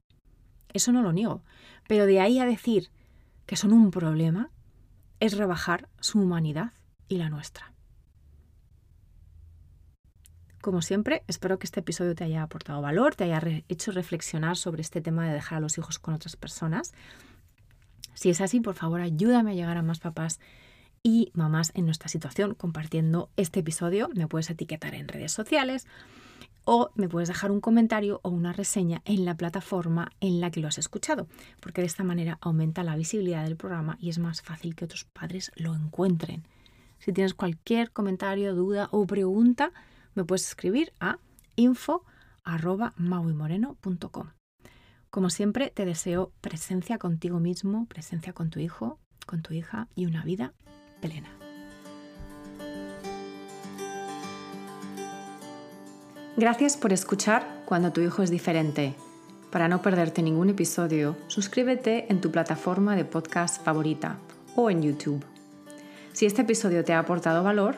Eso 0.72 0.92
no 0.92 1.02
lo 1.02 1.14
niego, 1.14 1.44
pero 1.88 2.06
de 2.06 2.20
ahí 2.20 2.38
a 2.38 2.46
decir 2.46 2.92
que 3.48 3.56
son 3.56 3.74
un 3.74 3.90
problema 3.90 4.52
es 5.20 5.36
rebajar 5.36 5.90
su 6.00 6.20
humanidad 6.20 6.74
y 7.08 7.18
la 7.18 7.30
nuestra. 7.30 7.74
Como 10.64 10.82
siempre, 10.82 11.24
espero 11.28 11.60
que 11.60 11.68
este 11.68 11.82
episodio 11.82 12.16
te 12.16 12.24
haya 12.24 12.42
aportado 12.42 12.82
valor, 12.82 13.14
te 13.14 13.26
haya 13.26 13.42
hecho 13.70 13.92
reflexionar 13.92 14.58
sobre 14.58 14.82
este 14.82 15.02
tema 15.02 15.28
de 15.28 15.34
dejar 15.34 15.60
a 15.60 15.62
los 15.62 15.78
hijos 15.78 16.00
con 16.00 16.16
otras 16.16 16.36
personas 16.36 16.94
si 18.14 18.30
es 18.30 18.42
así, 18.42 18.60
por 18.60 18.76
favor, 18.76 19.02
ayúdame 19.02 19.52
a 19.52 19.54
llegar 19.54 19.78
a 19.78 19.82
más 19.82 20.00
papás 20.00 20.40
y 21.02 21.32
mamás 21.34 21.72
en 21.76 21.86
nuestra 21.86 22.08
situación 22.08 22.54
compartiendo 22.54 23.30
este 23.36 23.62
episodio. 23.62 24.10
Me 24.16 24.28
puedes 24.28 24.50
etiquetar 24.50 24.94
en 24.96 25.08
redes 25.08 25.32
sociales 25.32 25.88
o 26.64 26.92
me 26.96 27.10
puedes 27.10 27.28
dejar 27.28 27.52
un 27.52 27.60
comentario 27.60 28.22
o 28.24 28.30
una 28.30 28.54
reseña 28.54 29.02
en 29.06 29.26
la 29.26 29.36
plataforma 29.36 30.12
en 30.22 30.40
la 30.40 30.52
que 30.52 30.62
lo 30.62 30.68
has 30.68 30.78
escuchado, 30.78 31.28
porque 31.60 31.82
de 31.82 31.88
esta 31.88 32.04
manera 32.04 32.38
aumenta 32.40 32.84
la 32.84 32.96
visibilidad 32.96 33.44
del 33.44 33.58
programa 33.58 33.98
y 34.00 34.10
es 34.10 34.20
más 34.20 34.42
fácil 34.42 34.76
que 34.76 34.86
otros 34.86 35.04
padres 35.04 35.52
lo 35.56 35.76
encuentren. 35.76 36.44
Si 37.00 37.12
tienes 37.12 37.34
cualquier 37.34 37.92
comentario, 37.92 38.56
duda 38.56 38.88
o 38.92 39.06
pregunta, 39.06 39.74
me 40.16 40.24
puedes 40.24 40.48
escribir 40.48 40.92
a 41.00 41.20
info.mauimoreno.com. 41.56 44.30
Como 45.10 45.30
siempre, 45.30 45.70
te 45.70 45.86
deseo 45.86 46.32
presencia 46.42 46.98
contigo 46.98 47.40
mismo, 47.40 47.86
presencia 47.86 48.34
con 48.34 48.50
tu 48.50 48.60
hijo, 48.60 49.00
con 49.26 49.44
tu 49.44 49.54
hija 49.54 49.88
y 49.96 50.08
una 50.08 50.24
vida 50.24 50.54
plena. 51.02 51.30
Gracias 56.36 56.78
por 56.78 56.94
escuchar 56.94 57.62
Cuando 57.66 57.94
tu 57.94 58.02
hijo 58.02 58.24
es 58.24 58.32
diferente. 58.32 58.96
Para 59.52 59.68
no 59.68 59.84
perderte 59.84 60.24
ningún 60.24 60.50
episodio, 60.50 61.16
suscríbete 61.28 62.12
en 62.12 62.22
tu 62.22 62.32
plataforma 62.32 62.96
de 62.96 63.06
podcast 63.06 63.64
favorita 63.64 64.18
o 64.56 64.72
en 64.72 64.82
YouTube. 64.82 65.24
Si 66.12 66.26
este 66.26 66.42
episodio 66.42 66.84
te 66.84 66.94
ha 66.94 67.00
aportado 67.00 67.44
valor, 67.44 67.78